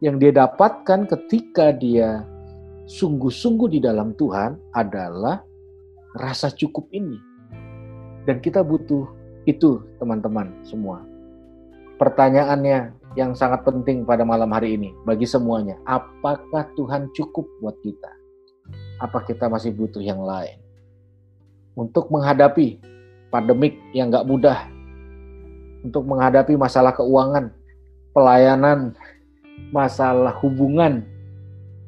yang 0.00 0.22
dia 0.22 0.30
dapatkan 0.30 1.08
ketika 1.08 1.74
dia 1.74 2.24
sungguh-sungguh 2.86 3.68
di 3.76 3.80
dalam 3.80 4.12
Tuhan 4.16 4.56
adalah 4.76 5.40
rasa 6.16 6.52
cukup 6.52 6.88
ini. 6.92 7.18
Dan 8.24 8.40
kita 8.40 8.64
butuh 8.64 9.04
itu 9.44 9.84
teman-teman 10.00 10.52
semua. 10.64 11.04
Pertanyaannya 12.00 12.96
yang 13.14 13.36
sangat 13.36 13.62
penting 13.62 14.02
pada 14.02 14.24
malam 14.24 14.50
hari 14.50 14.74
ini 14.74 14.90
bagi 15.04 15.28
semuanya, 15.28 15.76
apakah 15.84 16.66
Tuhan 16.74 17.12
cukup 17.12 17.44
buat 17.60 17.76
kita? 17.84 18.10
Apa 18.98 19.22
kita 19.28 19.46
masih 19.52 19.76
butuh 19.76 20.00
yang 20.00 20.24
lain? 20.24 20.64
untuk 21.74 22.10
menghadapi 22.10 22.78
pandemik 23.30 23.74
yang 23.90 24.10
nggak 24.10 24.26
mudah, 24.26 24.70
untuk 25.82 26.06
menghadapi 26.06 26.54
masalah 26.54 26.94
keuangan, 26.94 27.50
pelayanan, 28.14 28.94
masalah 29.74 30.34
hubungan. 30.38 31.02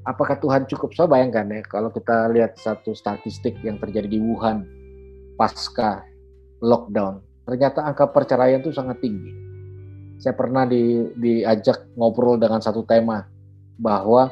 Apakah 0.06 0.38
Tuhan 0.38 0.70
cukup? 0.70 0.94
Saya 0.94 1.10
bayangkan 1.10 1.50
ya, 1.50 1.66
kalau 1.66 1.90
kita 1.90 2.30
lihat 2.30 2.54
satu 2.62 2.94
statistik 2.94 3.58
yang 3.66 3.74
terjadi 3.82 4.06
di 4.06 4.22
Wuhan 4.22 4.62
pasca 5.34 6.06
lockdown, 6.62 7.18
ternyata 7.42 7.82
angka 7.82 8.06
perceraian 8.14 8.62
itu 8.62 8.70
sangat 8.70 9.02
tinggi. 9.02 9.34
Saya 10.22 10.38
pernah 10.38 10.62
di, 10.62 11.10
diajak 11.18 11.90
ngobrol 11.98 12.38
dengan 12.38 12.62
satu 12.62 12.86
tema 12.86 13.26
bahwa 13.82 14.30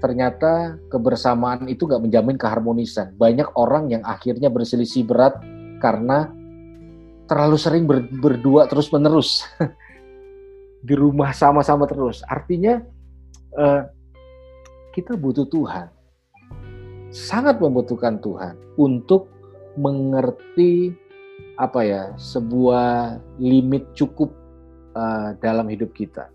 ternyata 0.00 0.80
kebersamaan 0.88 1.68
itu 1.68 1.84
nggak 1.84 2.02
menjamin 2.02 2.40
keharmonisan. 2.40 3.12
Banyak 3.14 3.52
orang 3.54 3.92
yang 3.92 4.02
akhirnya 4.08 4.48
berselisih 4.48 5.04
berat 5.04 5.36
karena 5.78 6.32
terlalu 7.30 7.56
sering 7.60 7.84
ber, 7.84 8.02
berdua 8.08 8.64
terus 8.66 8.88
menerus 8.88 9.44
di 10.88 10.96
rumah 10.96 11.30
sama-sama 11.36 11.86
terus. 11.86 12.24
Artinya 12.26 12.82
uh, 13.54 13.86
kita 14.92 15.16
butuh 15.16 15.48
Tuhan. 15.48 15.88
sangat 17.12 17.60
membutuhkan 17.60 18.16
Tuhan 18.24 18.56
untuk 18.80 19.28
mengerti 19.76 20.96
apa 21.60 21.84
ya 21.84 22.02
sebuah 22.16 23.20
limit 23.36 23.92
cukup 23.92 24.32
uh, 24.96 25.36
dalam 25.44 25.68
hidup 25.68 25.92
kita. 25.92 26.32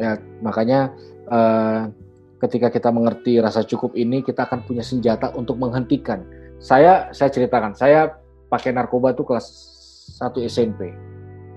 Ya 0.00 0.16
makanya 0.40 0.96
uh, 1.28 1.92
ketika 2.40 2.72
kita 2.72 2.88
mengerti 2.88 3.36
rasa 3.36 3.68
cukup 3.68 3.92
ini 3.92 4.24
kita 4.24 4.48
akan 4.48 4.64
punya 4.64 4.80
senjata 4.80 5.28
untuk 5.36 5.60
menghentikan. 5.60 6.24
Saya 6.56 7.12
saya 7.12 7.28
ceritakan, 7.28 7.76
saya 7.76 8.16
pakai 8.48 8.72
narkoba 8.72 9.12
tuh 9.12 9.28
kelas 9.28 9.44
1 10.16 10.40
SMP. 10.48 10.88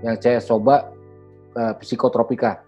Yang 0.04 0.16
saya 0.20 0.40
coba 0.44 0.92
uh, 1.56 1.74
psikotropika. 1.80 2.67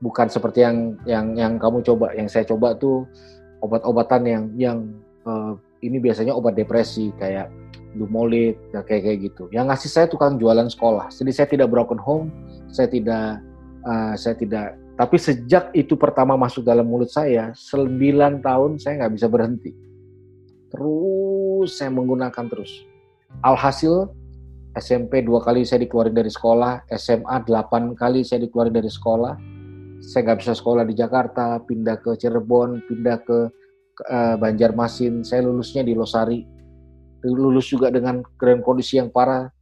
Bukan 0.00 0.32
seperti 0.32 0.64
yang 0.64 0.96
yang 1.04 1.26
yang 1.36 1.52
kamu 1.60 1.84
coba. 1.84 2.12
Yang 2.16 2.28
saya 2.32 2.44
coba 2.48 2.76
tuh 2.76 3.04
obat-obatan 3.60 4.22
yang 4.24 4.44
yang 4.56 4.78
uh, 5.28 5.54
ini 5.84 6.00
biasanya 6.00 6.32
obat 6.32 6.56
depresi 6.56 7.12
kayak 7.20 7.52
Dumolit, 7.90 8.54
ya 8.70 8.86
kayak 8.86 9.02
kayak 9.02 9.18
gitu. 9.26 9.44
Yang 9.50 9.66
ngasih 9.74 9.90
saya 9.90 10.06
tukang 10.06 10.38
jualan 10.38 10.70
sekolah. 10.70 11.10
Jadi 11.10 11.30
saya 11.34 11.48
tidak 11.50 11.74
broken 11.74 11.98
home, 11.98 12.30
saya 12.70 12.86
tidak 12.86 13.42
uh, 13.82 14.14
saya 14.14 14.38
tidak. 14.38 14.78
Tapi 14.94 15.16
sejak 15.18 15.74
itu 15.74 15.98
pertama 15.98 16.38
masuk 16.38 16.62
dalam 16.62 16.86
mulut 16.86 17.10
saya, 17.10 17.50
9 17.50 18.46
tahun 18.46 18.70
saya 18.78 18.92
nggak 19.02 19.14
bisa 19.18 19.26
berhenti. 19.26 19.74
Terus 20.70 21.74
saya 21.74 21.90
menggunakan 21.90 22.46
terus. 22.46 22.86
Alhasil 23.42 24.06
SMP 24.78 25.26
dua 25.26 25.42
kali 25.42 25.66
saya 25.66 25.82
dikeluarin 25.82 26.14
dari 26.14 26.30
sekolah, 26.30 26.86
SMA 26.94 27.36
delapan 27.42 27.98
kali 27.98 28.22
saya 28.22 28.46
dikeluarin 28.46 28.70
dari 28.70 28.86
sekolah. 28.86 29.34
Saya 30.00 30.32
nggak 30.32 30.40
bisa 30.40 30.52
sekolah 30.56 30.88
di 30.88 30.96
Jakarta, 30.96 31.60
pindah 31.60 32.00
ke 32.00 32.16
Cirebon, 32.16 32.80
pindah 32.88 33.20
ke 33.20 33.38
uh, 34.08 34.34
Banjarmasin. 34.40 35.20
Saya 35.20 35.44
lulusnya 35.44 35.84
di 35.84 35.92
Losari. 35.92 36.40
Lulus 37.20 37.68
juga 37.68 37.92
dengan 37.92 38.24
keren 38.40 38.64
kondisi 38.64 38.96
yang 38.96 39.12
parah. 39.12 39.52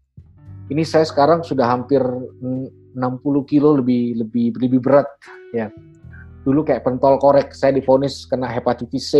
Ini 0.70 0.86
saya 0.86 1.03
sekarang 1.03 1.43
sudah 1.43 1.66
hampir 1.66 1.99
60 1.99 3.51
kilo 3.51 3.82
lebih 3.82 4.22
lebih 4.22 4.55
lebih 4.62 4.78
berat 4.78 5.09
ya. 5.51 5.72
Dulu 6.47 6.62
kayak 6.62 6.86
pentol 6.86 7.18
korek, 7.18 7.51
saya 7.51 7.74
difonis 7.74 8.24
kena 8.30 8.47
hepatitis 8.47 9.11
C, 9.11 9.14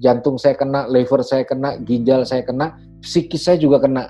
jantung 0.00 0.40
saya 0.40 0.56
kena, 0.56 0.88
liver 0.88 1.20
saya 1.20 1.44
kena, 1.44 1.76
ginjal 1.84 2.24
saya 2.24 2.40
kena, 2.46 2.78
psikis 3.04 3.44
saya 3.44 3.60
juga 3.60 3.84
kena. 3.84 4.08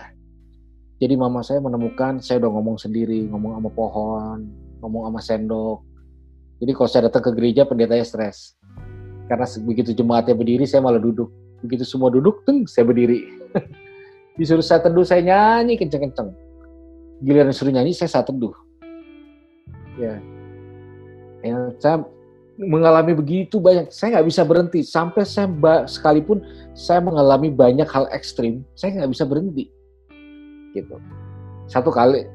Jadi 1.02 1.14
mama 1.18 1.42
saya 1.42 1.58
menemukan, 1.58 2.22
saya 2.22 2.42
udah 2.42 2.50
ngomong 2.58 2.76
sendiri, 2.78 3.26
ngomong 3.26 3.58
sama 3.58 3.70
pohon, 3.74 4.38
ngomong 4.82 5.02
sama 5.10 5.20
sendok. 5.22 5.87
Jadi 6.58 6.70
kalau 6.74 6.88
saya 6.90 7.02
datang 7.06 7.22
ke 7.22 7.30
gereja, 7.34 7.62
pendetanya 7.62 8.02
stres. 8.02 8.58
Karena 9.30 9.46
begitu 9.62 9.94
jemaatnya 9.94 10.34
berdiri 10.34 10.64
saya 10.66 10.82
malah 10.82 10.98
duduk. 10.98 11.30
Begitu 11.62 11.84
semua 11.86 12.10
duduk 12.10 12.42
teng 12.42 12.66
saya 12.66 12.86
berdiri. 12.88 13.28
Disuruh 14.38 14.62
saya 14.62 14.82
teduh 14.82 15.02
saya 15.02 15.22
nyanyi 15.22 15.74
kenceng-kenceng. 15.74 16.30
Giliran 17.18 17.50
disuruh 17.50 17.74
nyanyi 17.74 17.90
saya 17.90 18.06
saat 18.06 18.30
teduh. 18.30 18.54
Ya. 19.98 20.22
Yang 21.42 21.74
saya 21.82 22.06
mengalami 22.54 23.18
begitu 23.18 23.58
banyak. 23.58 23.90
Saya 23.90 24.18
nggak 24.18 24.26
bisa 24.30 24.42
berhenti. 24.46 24.86
Sampai 24.86 25.26
saya 25.26 25.50
sekalipun 25.90 26.38
saya 26.78 27.02
mengalami 27.02 27.50
banyak 27.50 27.90
hal 27.90 28.06
ekstrim 28.14 28.62
saya 28.78 29.02
nggak 29.02 29.10
bisa 29.10 29.26
berhenti. 29.26 29.66
Gitu. 30.70 30.94
Satu 31.66 31.90
kali 31.90 32.30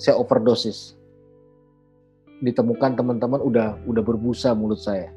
saya 0.00 0.16
overdosis 0.16 0.96
ditemukan 2.44 2.98
teman-teman 2.98 3.40
udah 3.40 3.80
udah 3.88 4.02
berbusa 4.04 4.52
mulut 4.52 4.80
saya 4.80 5.16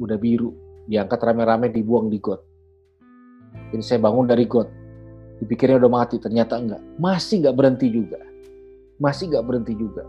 udah 0.00 0.16
biru, 0.20 0.52
diangkat 0.88 1.20
rame-rame 1.20 1.72
dibuang 1.72 2.12
di 2.12 2.20
got. 2.20 2.40
Jadi 3.72 3.82
saya 3.82 4.00
bangun 4.00 4.28
dari 4.28 4.44
got, 4.44 4.68
dipikirnya 5.40 5.80
udah 5.80 5.92
mati, 5.92 6.20
ternyata 6.20 6.60
enggak. 6.60 6.82
Masih 7.00 7.42
enggak 7.42 7.56
berhenti 7.56 7.88
juga. 7.88 8.20
Masih 9.00 9.32
enggak 9.32 9.44
berhenti 9.48 9.74
juga. 9.76 10.04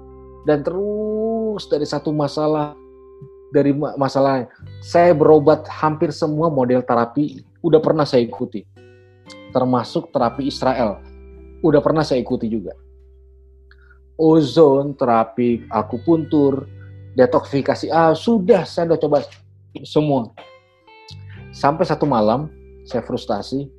Dan 0.47 0.63
terus 0.63 1.67
dari 1.67 1.87
satu 1.87 2.11
masalah, 2.11 2.75
dari 3.51 3.71
masalah, 3.75 4.47
saya 4.83 5.15
berobat 5.15 5.67
hampir 5.67 6.11
semua 6.11 6.51
model 6.51 6.83
terapi, 6.83 7.43
udah 7.63 7.79
pernah 7.79 8.03
saya 8.03 8.23
ikuti. 8.23 8.63
Termasuk 9.51 10.11
terapi 10.11 10.47
Israel, 10.47 10.99
udah 11.63 11.79
pernah 11.79 12.03
saya 12.03 12.19
ikuti 12.19 12.51
juga. 12.51 12.75
Ozon, 14.17 14.97
terapi 14.97 15.69
akupuntur, 15.69 16.65
detoksifikasi, 17.13 17.93
ah 17.93 18.17
sudah 18.17 18.65
saya 18.65 18.93
udah 18.93 18.99
coba 19.01 19.17
semua. 19.85 20.33
Sampai 21.53 21.85
satu 21.85 22.09
malam 22.09 22.49
saya 22.85 23.05
frustasi, 23.05 23.69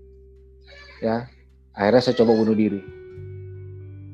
ya 1.03 1.27
akhirnya 1.75 2.03
saya 2.03 2.15
coba 2.23 2.39
bunuh 2.39 2.55
diri. 2.55 2.79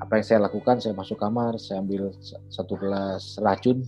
Apa 0.01 0.21
yang 0.21 0.27
saya 0.27 0.41
lakukan? 0.45 0.81
Saya 0.81 0.97
masuk 0.97 1.17
kamar, 1.21 1.57
saya 1.61 1.81
ambil 1.81 2.13
satu 2.49 2.77
gelas 2.77 3.37
racun. 3.41 3.85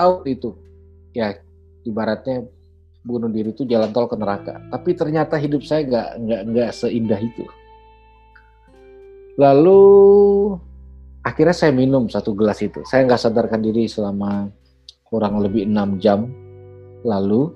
Out 0.00 0.24
itu, 0.24 0.56
ya 1.12 1.36
ibaratnya 1.84 2.44
bunuh 3.04 3.28
diri 3.32 3.52
itu 3.52 3.64
jalan 3.64 3.92
tol 3.92 4.08
ke 4.08 4.16
neraka. 4.16 4.60
Tapi 4.68 4.96
ternyata 4.96 5.36
hidup 5.40 5.64
saya 5.64 5.84
nggak 5.84 6.08
nggak 6.24 6.42
nggak 6.52 6.70
seindah 6.72 7.20
itu. 7.20 7.44
Lalu 9.40 9.80
akhirnya 11.24 11.56
saya 11.56 11.72
minum 11.72 12.12
satu 12.12 12.36
gelas 12.36 12.60
itu. 12.60 12.84
Saya 12.84 13.08
nggak 13.08 13.20
sadarkan 13.24 13.64
diri 13.64 13.88
selama 13.88 14.52
kurang 15.08 15.40
lebih 15.40 15.64
enam 15.64 15.96
jam. 15.96 16.28
Lalu 17.08 17.48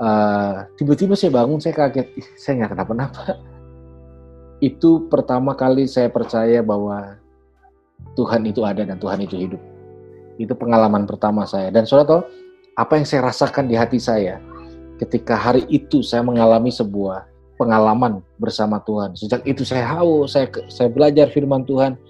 uh, 0.00 0.64
tiba-tiba 0.80 1.12
saya 1.12 1.36
bangun 1.36 1.60
saya 1.60 1.76
kaget. 1.76 2.08
Saya 2.40 2.64
nggak 2.64 2.72
kenapa-napa. 2.72 3.36
Itu 4.64 5.12
pertama 5.12 5.52
kali 5.52 5.84
saya 5.84 6.08
percaya 6.08 6.64
bahwa 6.64 7.20
Tuhan 8.16 8.48
itu 8.48 8.64
ada 8.64 8.80
dan 8.80 8.96
Tuhan 8.96 9.20
itu 9.20 9.36
hidup. 9.36 9.60
Itu 10.40 10.56
pengalaman 10.56 11.04
pertama 11.04 11.44
saya. 11.44 11.68
Dan 11.68 11.84
saudara 11.84 12.16
tahu 12.16 12.22
apa 12.80 12.96
yang 12.96 13.04
saya 13.04 13.28
rasakan 13.28 13.68
di 13.68 13.76
hati 13.76 14.00
saya 14.00 14.40
ketika 14.96 15.36
hari 15.36 15.64
itu 15.68 16.00
saya 16.00 16.24
mengalami 16.24 16.72
sebuah 16.72 17.29
pengalaman 17.60 18.24
bersama 18.40 18.80
Tuhan 18.80 19.12
sejak 19.12 19.44
itu 19.44 19.68
saya 19.68 19.84
haus 19.84 20.32
saya 20.32 20.48
saya 20.72 20.88
belajar 20.88 21.28
firman 21.28 21.68
Tuhan 21.68 22.00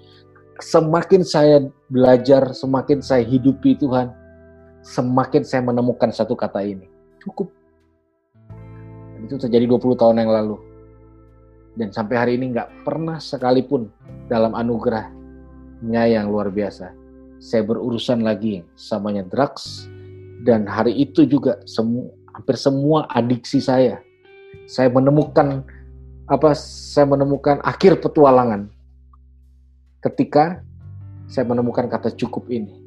semakin 0.63 1.27
saya 1.27 1.67
belajar 1.91 2.55
semakin 2.55 3.03
saya 3.03 3.27
hidupi 3.27 3.75
Tuhan 3.75 4.15
semakin 4.81 5.45
saya 5.45 5.61
menemukan 5.65 6.09
satu 6.09 6.33
kata 6.33 6.65
ini. 6.65 6.89
Cukup. 7.21 7.53
Dan 9.15 9.29
itu 9.29 9.37
terjadi 9.37 9.69
20 9.69 10.01
tahun 10.01 10.25
yang 10.25 10.31
lalu. 10.33 10.57
Dan 11.77 11.93
sampai 11.93 12.15
hari 12.17 12.31
ini 12.35 12.51
nggak 12.51 12.83
pernah 12.83 13.21
sekalipun 13.21 13.87
dalam 14.27 14.57
anugerahnya 14.57 16.03
yang 16.09 16.27
luar 16.27 16.51
biasa. 16.51 16.91
Saya 17.41 17.63
berurusan 17.65 18.25
lagi 18.25 18.65
samanya 18.75 19.23
drugs. 19.25 19.87
Dan 20.41 20.65
hari 20.65 20.97
itu 20.97 21.21
juga 21.29 21.61
semu, 21.69 22.09
hampir 22.33 22.57
semua 22.57 23.05
adiksi 23.13 23.61
saya. 23.61 24.01
Saya 24.65 24.89
menemukan 24.89 25.63
apa 26.29 26.55
saya 26.57 27.05
menemukan 27.09 27.59
akhir 27.65 27.99
petualangan 27.99 28.71
ketika 29.99 30.63
saya 31.27 31.43
menemukan 31.43 31.91
kata 31.91 32.13
cukup 32.15 32.47
ini 32.47 32.81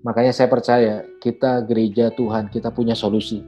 Makanya 0.00 0.32
saya 0.32 0.48
percaya 0.48 1.04
kita 1.20 1.60
gereja 1.68 2.08
Tuhan, 2.16 2.48
kita 2.48 2.72
punya 2.72 2.96
solusi. 2.96 3.44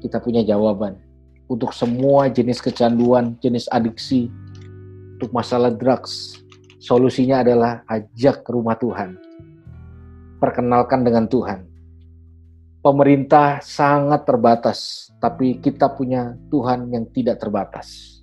Kita 0.00 0.16
punya 0.16 0.40
jawaban. 0.40 0.96
Untuk 1.44 1.76
semua 1.76 2.32
jenis 2.32 2.64
kecanduan, 2.64 3.36
jenis 3.44 3.68
adiksi, 3.68 4.32
untuk 5.20 5.28
masalah 5.36 5.68
drugs, 5.68 6.40
solusinya 6.80 7.44
adalah 7.44 7.84
ajak 7.84 8.48
ke 8.48 8.50
rumah 8.54 8.80
Tuhan. 8.80 9.20
Perkenalkan 10.40 11.04
dengan 11.04 11.28
Tuhan. 11.28 11.68
Pemerintah 12.80 13.60
sangat 13.60 14.24
terbatas, 14.24 15.12
tapi 15.20 15.60
kita 15.60 15.92
punya 15.92 16.32
Tuhan 16.48 16.88
yang 16.88 17.04
tidak 17.12 17.36
terbatas. 17.36 18.20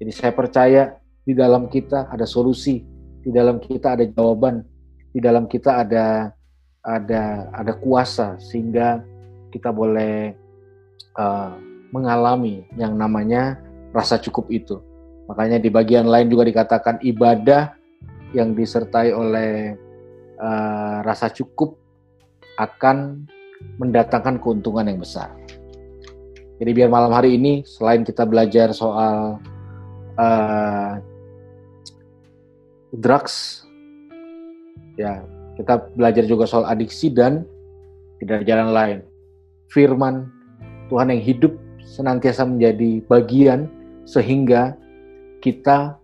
Jadi 0.00 0.08
saya 0.08 0.32
percaya 0.32 0.96
di 1.20 1.36
dalam 1.36 1.68
kita 1.68 2.08
ada 2.08 2.24
solusi, 2.24 2.80
di 3.20 3.28
dalam 3.28 3.60
kita 3.60 3.92
ada 3.92 4.08
jawaban, 4.08 4.64
di 5.12 5.20
dalam 5.20 5.44
kita 5.44 5.84
ada 5.84 6.32
ada 6.80 7.52
ada 7.52 7.72
kuasa 7.76 8.40
sehingga 8.40 9.04
kita 9.52 9.68
boleh 9.68 10.32
uh, 11.20 11.52
mengalami 11.92 12.64
yang 12.80 12.96
namanya 12.96 13.60
rasa 13.92 14.16
cukup 14.16 14.48
itu. 14.48 14.80
Makanya 15.28 15.60
di 15.60 15.68
bagian 15.68 16.08
lain 16.08 16.32
juga 16.32 16.48
dikatakan 16.48 17.04
ibadah 17.04 17.76
yang 18.32 18.56
disertai 18.56 19.12
oleh 19.12 19.76
uh, 20.40 21.04
rasa 21.04 21.28
cukup 21.28 21.76
akan 22.56 23.28
mendatangkan 23.80 24.38
keuntungan 24.38 24.86
yang 24.86 25.00
besar. 25.00 25.32
Jadi 26.62 26.70
biar 26.70 26.88
malam 26.92 27.10
hari 27.10 27.34
ini 27.34 27.66
selain 27.66 28.06
kita 28.06 28.22
belajar 28.22 28.70
soal 28.70 29.42
uh, 30.14 31.02
drugs, 32.94 33.66
ya 34.94 35.26
kita 35.58 35.90
belajar 35.98 36.22
juga 36.28 36.46
soal 36.46 36.68
adiksi 36.70 37.10
dan 37.10 37.42
tidak 38.22 38.46
jalan 38.46 38.70
lain. 38.70 38.98
firman 39.72 40.28
Tuhan 40.92 41.08
yang 41.08 41.22
hidup 41.24 41.52
senantiasa 41.80 42.44
menjadi 42.44 43.00
bagian 43.08 43.66
sehingga 44.04 44.76
kita 45.40 45.96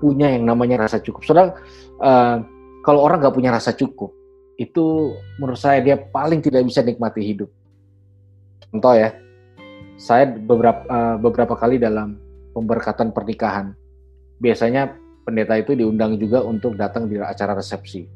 punya 0.00 0.32
yang 0.32 0.48
namanya 0.48 0.88
rasa 0.88 0.98
cukup. 0.98 1.22
Saudara, 1.22 1.54
uh, 2.00 2.42
kalau 2.82 3.04
orang 3.04 3.20
nggak 3.20 3.36
punya 3.36 3.52
rasa 3.52 3.76
cukup, 3.76 4.10
itu 4.58 5.14
menurut 5.38 5.56
saya 5.56 5.78
dia 5.78 5.94
paling 5.94 6.42
tidak 6.42 6.66
bisa 6.66 6.82
nikmati 6.82 7.22
hidup. 7.22 7.46
Contoh 8.68 8.92
ya, 8.98 9.14
saya 9.96 10.26
beberapa 10.26 10.82
uh, 10.90 11.16
beberapa 11.16 11.54
kali 11.54 11.78
dalam 11.78 12.18
pemberkatan 12.52 13.14
pernikahan, 13.14 13.72
biasanya 14.42 14.98
pendeta 15.22 15.54
itu 15.54 15.78
diundang 15.78 16.18
juga 16.18 16.42
untuk 16.42 16.74
datang 16.74 17.06
di 17.06 17.16
acara 17.22 17.54
resepsi. 17.54 18.10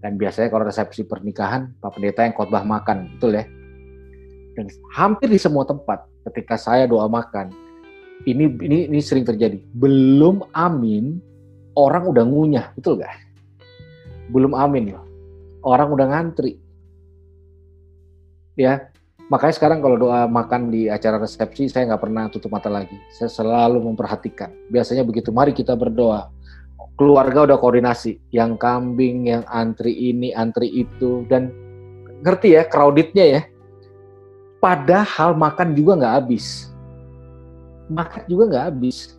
Dan 0.00 0.16
biasanya 0.16 0.48
kalau 0.48 0.64
resepsi 0.64 1.04
pernikahan, 1.04 1.76
Pak 1.76 2.00
Pendeta 2.00 2.24
yang 2.24 2.32
khotbah 2.32 2.64
makan, 2.64 3.16
betul 3.16 3.36
ya? 3.36 3.44
Dan 4.56 4.72
hampir 4.96 5.28
di 5.28 5.36
semua 5.36 5.68
tempat, 5.68 6.08
ketika 6.28 6.56
saya 6.56 6.88
doa 6.88 7.04
makan, 7.04 7.52
ini 8.24 8.48
ini 8.64 8.78
ini 8.88 8.98
sering 9.00 9.28
terjadi. 9.28 9.60
Belum 9.76 10.40
amin, 10.56 11.20
orang 11.76 12.08
udah 12.08 12.24
ngunyah, 12.24 12.72
betul 12.76 12.96
gak? 12.96 13.12
Belum 14.32 14.56
amin 14.56 14.96
loh. 14.96 15.09
Orang 15.60 15.92
udah 15.92 16.06
ngantri. 16.08 16.56
Ya, 18.56 18.92
makanya 19.32 19.54
sekarang 19.56 19.80
kalau 19.80 19.96
doa 19.96 20.28
makan 20.28 20.68
di 20.68 20.88
acara 20.92 21.16
resepsi 21.16 21.68
saya 21.68 21.92
nggak 21.92 22.02
pernah 22.02 22.28
tutup 22.28 22.52
mata 22.52 22.68
lagi. 22.68 22.96
Saya 23.12 23.28
selalu 23.32 23.80
memperhatikan. 23.92 24.52
Biasanya 24.68 25.04
begitu. 25.04 25.32
Mari 25.32 25.52
kita 25.56 25.76
berdoa. 25.76 26.28
Keluarga 26.96 27.48
udah 27.48 27.56
koordinasi. 27.56 28.20
Yang 28.32 28.60
kambing 28.60 29.28
yang 29.28 29.44
antri 29.48 29.92
ini 29.92 30.32
antri 30.36 30.68
itu. 30.68 31.24
Dan 31.28 31.52
ngerti 32.20 32.56
ya 32.56 32.68
crowdednya 32.68 33.24
ya. 33.24 33.42
Padahal 34.60 35.32
makan 35.32 35.72
juga 35.72 35.96
nggak 35.96 36.14
habis. 36.20 36.68
Makan 37.88 38.22
juga 38.28 38.44
nggak 38.52 38.64
habis. 38.68 39.16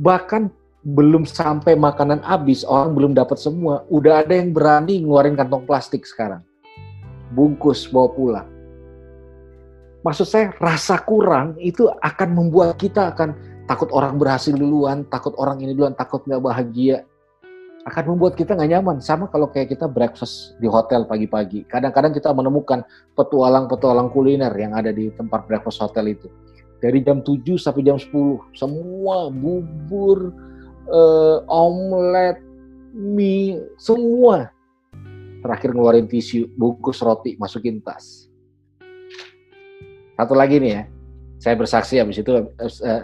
Bahkan 0.00 0.48
belum 0.86 1.26
sampai 1.26 1.74
makanan 1.74 2.22
habis 2.22 2.62
orang 2.62 2.94
belum 2.94 3.12
dapat 3.16 3.38
semua 3.38 3.82
udah 3.90 4.22
ada 4.22 4.34
yang 4.38 4.54
berani 4.54 5.02
ngeluarin 5.02 5.34
kantong 5.34 5.66
plastik 5.66 6.06
sekarang 6.06 6.40
bungkus 7.34 7.90
bawa 7.90 8.08
pulang 8.14 8.48
maksud 10.06 10.26
saya 10.26 10.54
rasa 10.62 11.02
kurang 11.02 11.58
itu 11.58 11.90
akan 12.02 12.28
membuat 12.30 12.78
kita 12.78 13.10
akan 13.10 13.34
takut 13.68 13.92
orang 13.92 14.16
berhasil 14.16 14.56
duluan, 14.56 15.04
takut 15.12 15.36
orang 15.36 15.60
ini 15.60 15.76
duluan, 15.76 15.92
takut 15.92 16.24
nggak 16.24 16.40
bahagia. 16.40 17.04
Akan 17.84 18.16
membuat 18.16 18.34
kita 18.34 18.56
nggak 18.56 18.80
nyaman. 18.80 18.96
Sama 19.04 19.28
kalau 19.28 19.52
kayak 19.52 19.76
kita 19.76 19.84
breakfast 19.84 20.56
di 20.58 20.66
hotel 20.66 21.04
pagi-pagi. 21.04 21.68
Kadang-kadang 21.68 22.16
kita 22.16 22.32
menemukan 22.32 22.82
petualang-petualang 23.14 24.08
kuliner 24.08 24.50
yang 24.56 24.72
ada 24.72 24.88
di 24.90 25.12
tempat 25.14 25.44
breakfast 25.44 25.84
hotel 25.84 26.16
itu. 26.16 26.28
Dari 26.80 27.04
jam 27.04 27.20
7 27.20 27.60
sampai 27.60 27.82
jam 27.84 28.00
10, 28.00 28.56
semua 28.56 29.28
bubur, 29.28 30.32
eh, 30.88 31.36
omelet, 31.46 32.40
mie, 32.96 33.60
semua. 33.76 34.48
Terakhir 35.38 35.70
ngeluarin 35.70 36.10
tisu, 36.10 36.50
bungkus 36.58 36.98
roti, 36.98 37.38
masukin 37.38 37.78
tas 37.78 38.28
satu 40.18 40.34
lagi 40.34 40.58
nih 40.58 40.70
ya, 40.74 40.82
saya 41.38 41.54
bersaksi 41.54 42.02
habis 42.02 42.18
itu 42.18 42.34
uh, 42.34 42.42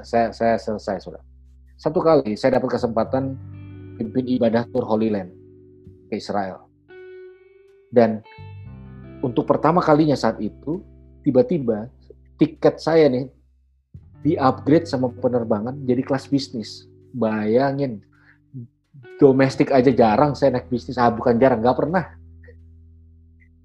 saya, 0.03 0.35
saya 0.35 0.59
selesai 0.59 0.99
sudah. 0.99 1.23
Satu 1.79 2.03
kali 2.03 2.35
saya 2.35 2.59
dapat 2.59 2.75
kesempatan 2.75 3.39
pimpin 3.95 4.27
ibadah 4.27 4.67
tur 4.75 4.83
Holy 4.83 5.15
Land 5.15 5.31
ke 6.11 6.19
Israel. 6.19 6.67
Dan 7.95 8.19
untuk 9.23 9.47
pertama 9.47 9.79
kalinya 9.79 10.19
saat 10.19 10.43
itu, 10.43 10.83
tiba-tiba 11.23 11.87
tiket 12.35 12.83
saya 12.83 13.07
nih 13.07 13.31
di-upgrade 14.27 14.91
sama 14.91 15.15
penerbangan 15.15 15.87
jadi 15.87 16.03
kelas 16.03 16.27
bisnis. 16.27 16.91
Bayangin, 17.15 18.03
domestik 19.23 19.71
aja 19.71 19.95
jarang 19.95 20.35
saya 20.35 20.59
naik 20.59 20.67
bisnis. 20.67 20.99
Ah, 20.99 21.15
bukan 21.15 21.39
jarang, 21.39 21.63
nggak 21.63 21.79
pernah. 21.79 22.05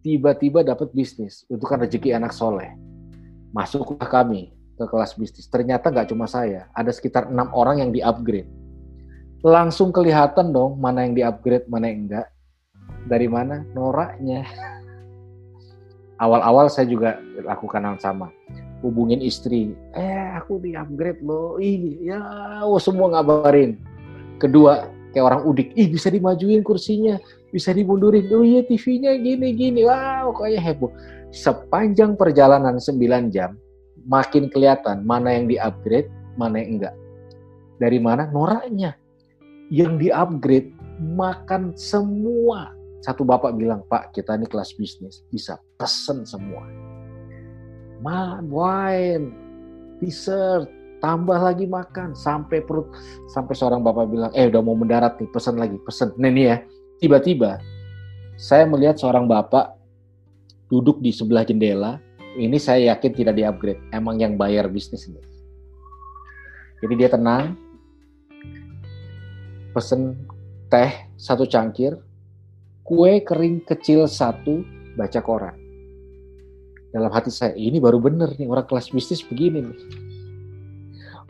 Tiba-tiba 0.06 0.62
dapat 0.62 0.94
bisnis. 0.94 1.50
Itu 1.50 1.66
kan 1.66 1.82
rezeki 1.82 2.14
anak 2.14 2.32
soleh 2.32 2.90
masuklah 3.52 4.08
kami 4.08 4.54
ke 4.78 4.86
kelas 4.88 5.18
bisnis. 5.18 5.50
Ternyata 5.50 5.92
nggak 5.92 6.10
cuma 6.14 6.30
saya, 6.30 6.70
ada 6.72 6.90
sekitar 6.94 7.28
enam 7.30 7.52
orang 7.52 7.84
yang 7.84 7.92
di-upgrade. 7.92 8.48
Langsung 9.44 9.96
kelihatan 9.96 10.52
dong 10.52 10.80
mana 10.80 11.08
yang 11.08 11.16
di-upgrade, 11.16 11.68
mana 11.68 11.86
yang 11.92 12.00
enggak. 12.08 12.28
Dari 13.08 13.28
mana? 13.32 13.64
Noraknya. 13.72 14.44
Awal-awal 16.24 16.68
saya 16.68 16.88
juga 16.88 17.16
lakukan 17.48 17.80
hal 17.80 17.98
sama. 18.04 18.28
Hubungin 18.80 19.20
istri, 19.20 19.76
eh 19.92 20.32
aku 20.40 20.64
di-upgrade 20.64 21.20
loh, 21.20 21.60
ih 21.60 22.00
ya 22.00 22.20
oh, 22.64 22.80
semua 22.80 23.12
ngabarin. 23.12 23.76
Kedua, 24.40 24.88
kayak 25.12 25.26
orang 25.36 25.44
udik, 25.44 25.76
ih 25.76 25.92
bisa 25.92 26.08
dimajuin 26.08 26.64
kursinya, 26.64 27.20
bisa 27.52 27.76
dimundurin, 27.76 28.32
oh 28.32 28.40
iya 28.40 28.64
TV-nya 28.64 29.20
gini-gini, 29.20 29.84
wow 29.84 30.32
pokoknya 30.32 30.64
heboh 30.64 30.96
sepanjang 31.30 32.18
perjalanan 32.18 32.82
9 32.82 33.30
jam 33.34 33.54
makin 34.10 34.50
kelihatan 34.50 35.06
mana 35.06 35.38
yang 35.38 35.46
di-upgrade, 35.46 36.10
mana 36.34 36.62
yang 36.62 36.80
enggak. 36.80 36.96
Dari 37.78 38.00
mana? 38.02 38.28
Noraknya. 38.28 38.98
Yang 39.70 40.10
di-upgrade 40.10 40.74
makan 41.00 41.78
semua. 41.78 42.74
Satu 43.00 43.24
bapak 43.24 43.56
bilang, 43.56 43.86
Pak 43.88 44.12
kita 44.12 44.36
ini 44.36 44.50
kelas 44.50 44.76
bisnis, 44.76 45.24
bisa 45.32 45.62
pesen 45.80 46.26
semua. 46.28 46.66
Ma, 48.00 48.40
wine, 48.40 49.36
dessert, 50.00 50.72
tambah 51.04 51.36
lagi 51.36 51.68
makan 51.68 52.16
sampai 52.16 52.64
perut 52.64 52.88
sampai 53.32 53.54
seorang 53.56 53.84
bapak 53.84 54.08
bilang 54.08 54.32
eh 54.36 54.48
udah 54.48 54.64
mau 54.64 54.76
mendarat 54.76 55.16
nih 55.20 55.32
pesen 55.32 55.56
lagi 55.56 55.80
pesen 55.88 56.12
nah 56.20 56.28
ini 56.28 56.52
ya 56.52 56.60
tiba-tiba 57.00 57.56
saya 58.40 58.64
melihat 58.64 58.96
seorang 58.96 59.28
bapak 59.28 59.80
duduk 60.72 61.02
di 61.04 61.12
sebelah 61.12 61.44
jendela, 61.44 62.00
ini 62.38 62.56
saya 62.56 62.96
yakin 62.96 63.12
tidak 63.12 63.36
di-upgrade. 63.36 63.82
Emang 63.92 64.22
yang 64.22 64.38
bayar 64.40 64.70
bisnis 64.70 65.10
ini. 65.10 65.20
Jadi 66.80 66.94
dia 66.96 67.10
tenang, 67.12 67.60
pesen 69.76 70.16
teh 70.72 70.94
satu 71.20 71.44
cangkir, 71.44 72.00
kue 72.88 73.20
kering 73.26 73.66
kecil 73.68 74.08
satu, 74.08 74.64
baca 74.96 75.20
koran. 75.20 75.58
Dalam 76.90 77.14
hati 77.14 77.30
saya, 77.30 77.54
ini 77.54 77.78
baru 77.78 78.02
bener 78.02 78.34
nih 78.34 78.50
orang 78.50 78.66
kelas 78.66 78.90
bisnis 78.90 79.22
begini 79.22 79.62
nih. 79.62 79.80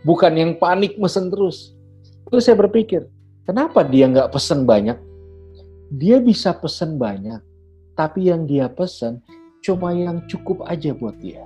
Bukan 0.08 0.32
yang 0.40 0.52
panik 0.56 0.96
mesen 0.96 1.28
terus. 1.28 1.76
Terus 2.32 2.48
saya 2.48 2.56
berpikir, 2.56 3.04
kenapa 3.44 3.84
dia 3.84 4.08
nggak 4.08 4.32
pesen 4.32 4.64
banyak? 4.64 4.96
Dia 5.92 6.24
bisa 6.24 6.56
pesen 6.56 6.96
banyak, 6.96 7.42
tapi 7.98 8.32
yang 8.32 8.48
dia 8.48 8.72
pesan 8.72 9.20
cuma 9.60 9.92
yang 9.92 10.24
cukup 10.32 10.64
aja 10.64 10.96
buat 10.96 11.20
dia. 11.20 11.44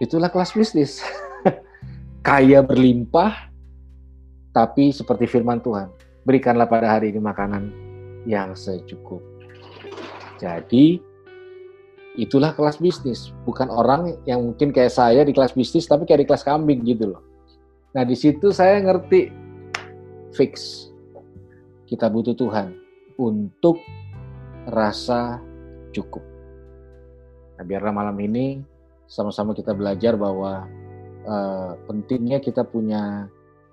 Itulah 0.00 0.32
kelas 0.32 0.54
bisnis. 0.56 1.04
Kaya 2.28 2.64
berlimpah, 2.64 3.50
tapi 4.54 4.94
seperti 4.94 5.28
firman 5.28 5.60
Tuhan, 5.60 5.92
berikanlah 6.24 6.70
pada 6.70 6.96
hari 6.96 7.12
ini 7.12 7.20
makanan 7.20 7.68
yang 8.24 8.54
secukup. 8.54 9.20
Jadi, 10.38 11.02
itulah 12.18 12.50
kelas 12.52 12.82
bisnis. 12.82 13.30
Bukan 13.46 13.70
orang 13.70 14.18
yang 14.26 14.42
mungkin 14.42 14.74
kayak 14.74 14.90
saya 14.90 15.22
di 15.22 15.30
kelas 15.30 15.54
bisnis, 15.54 15.86
tapi 15.86 16.04
kayak 16.04 16.26
di 16.26 16.28
kelas 16.28 16.42
kambing 16.42 16.82
gitu 16.82 17.14
loh. 17.14 17.22
Nah, 17.94 18.02
di 18.02 18.18
situ 18.18 18.50
saya 18.50 18.82
ngerti 18.82 19.30
fix. 20.34 20.84
Kita 21.88 22.10
butuh 22.10 22.36
Tuhan 22.36 22.74
untuk 23.16 23.80
rasa 24.68 25.40
cukup. 25.94 26.20
Nah, 27.56 27.64
biarlah 27.64 27.94
malam 27.94 28.18
ini 28.20 28.60
sama-sama 29.08 29.56
kita 29.56 29.72
belajar 29.72 30.18
bahwa 30.20 30.68
uh, 31.24 31.72
pentingnya 31.88 32.44
kita 32.44 32.66
punya 32.66 33.30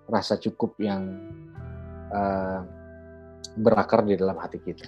rasa 0.08 0.40
cukup 0.40 0.80
yang 0.80 1.12
uh, 2.14 2.64
berakar 3.60 4.08
di 4.08 4.16
dalam 4.16 4.40
hati 4.40 4.64
kita. 4.64 4.88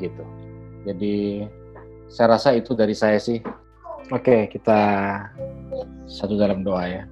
Gitu. 0.00 0.49
Jadi 0.86 1.44
saya 2.10 2.36
rasa 2.36 2.56
itu 2.56 2.74
dari 2.74 2.96
saya 2.96 3.20
sih. 3.20 3.38
Oke, 4.10 4.50
kita 4.50 4.80
satu 6.10 6.34
dalam 6.34 6.66
doa 6.66 6.84
ya. 6.88 7.02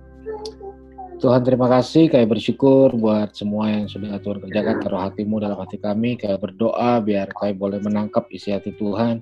Tuhan 1.18 1.42
terima 1.42 1.66
kasih, 1.66 2.06
kami 2.06 2.30
bersyukur 2.30 2.94
buat 2.94 3.34
semua 3.34 3.66
yang 3.74 3.90
sudah 3.90 4.22
Tuhan 4.22 4.38
kerjakan 4.38 4.78
taruh 4.78 5.02
hatimu 5.02 5.42
dalam 5.42 5.58
hati 5.58 5.74
kami, 5.74 6.14
kami 6.14 6.38
berdoa 6.38 7.02
biar 7.02 7.34
kami 7.34 7.58
boleh 7.58 7.82
menangkap 7.82 8.30
isi 8.30 8.54
hati 8.54 8.70
Tuhan, 8.78 9.18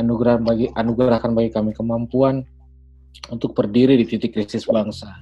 anugerah 0.00 0.40
bagi 0.40 0.72
anugerahkan 0.72 1.36
bagi 1.36 1.52
kami 1.52 1.76
kemampuan 1.76 2.40
untuk 3.28 3.52
berdiri 3.52 4.00
di 4.00 4.08
titik 4.08 4.32
krisis 4.32 4.64
bangsa. 4.64 5.12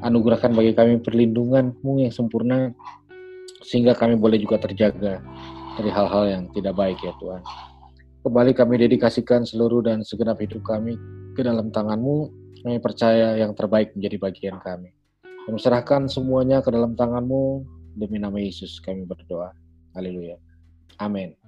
Anugerahkan 0.00 0.56
bagi 0.56 0.72
kami 0.72 1.04
perlindunganmu 1.04 1.92
yang 2.08 2.12
sempurna 2.12 2.72
sehingga 3.60 3.92
kami 3.92 4.16
boleh 4.16 4.40
juga 4.40 4.56
terjaga 4.60 5.20
dari 5.76 5.90
hal-hal 5.92 6.24
yang 6.24 6.42
tidak 6.56 6.72
baik 6.72 6.96
ya 7.04 7.12
Tuhan. 7.20 7.44
Kembali 8.24 8.56
kami 8.56 8.80
dedikasikan 8.80 9.44
seluruh 9.44 9.84
dan 9.84 10.00
segenap 10.00 10.40
hidup 10.40 10.64
kami 10.64 10.96
ke 11.36 11.44
dalam 11.44 11.68
tanganmu. 11.68 12.32
Kami 12.64 12.80
percaya 12.80 13.36
yang 13.36 13.52
terbaik 13.52 13.92
menjadi 13.92 14.16
bagian 14.16 14.56
kami. 14.64 14.96
Kami 15.44 15.60
serahkan 15.60 16.08
semuanya 16.08 16.64
ke 16.64 16.72
dalam 16.72 16.96
tanganmu. 16.96 17.68
Demi 17.92 18.16
nama 18.16 18.40
Yesus 18.40 18.80
kami 18.80 19.04
berdoa. 19.04 19.52
Haleluya. 19.92 20.40
Amin. 20.96 21.43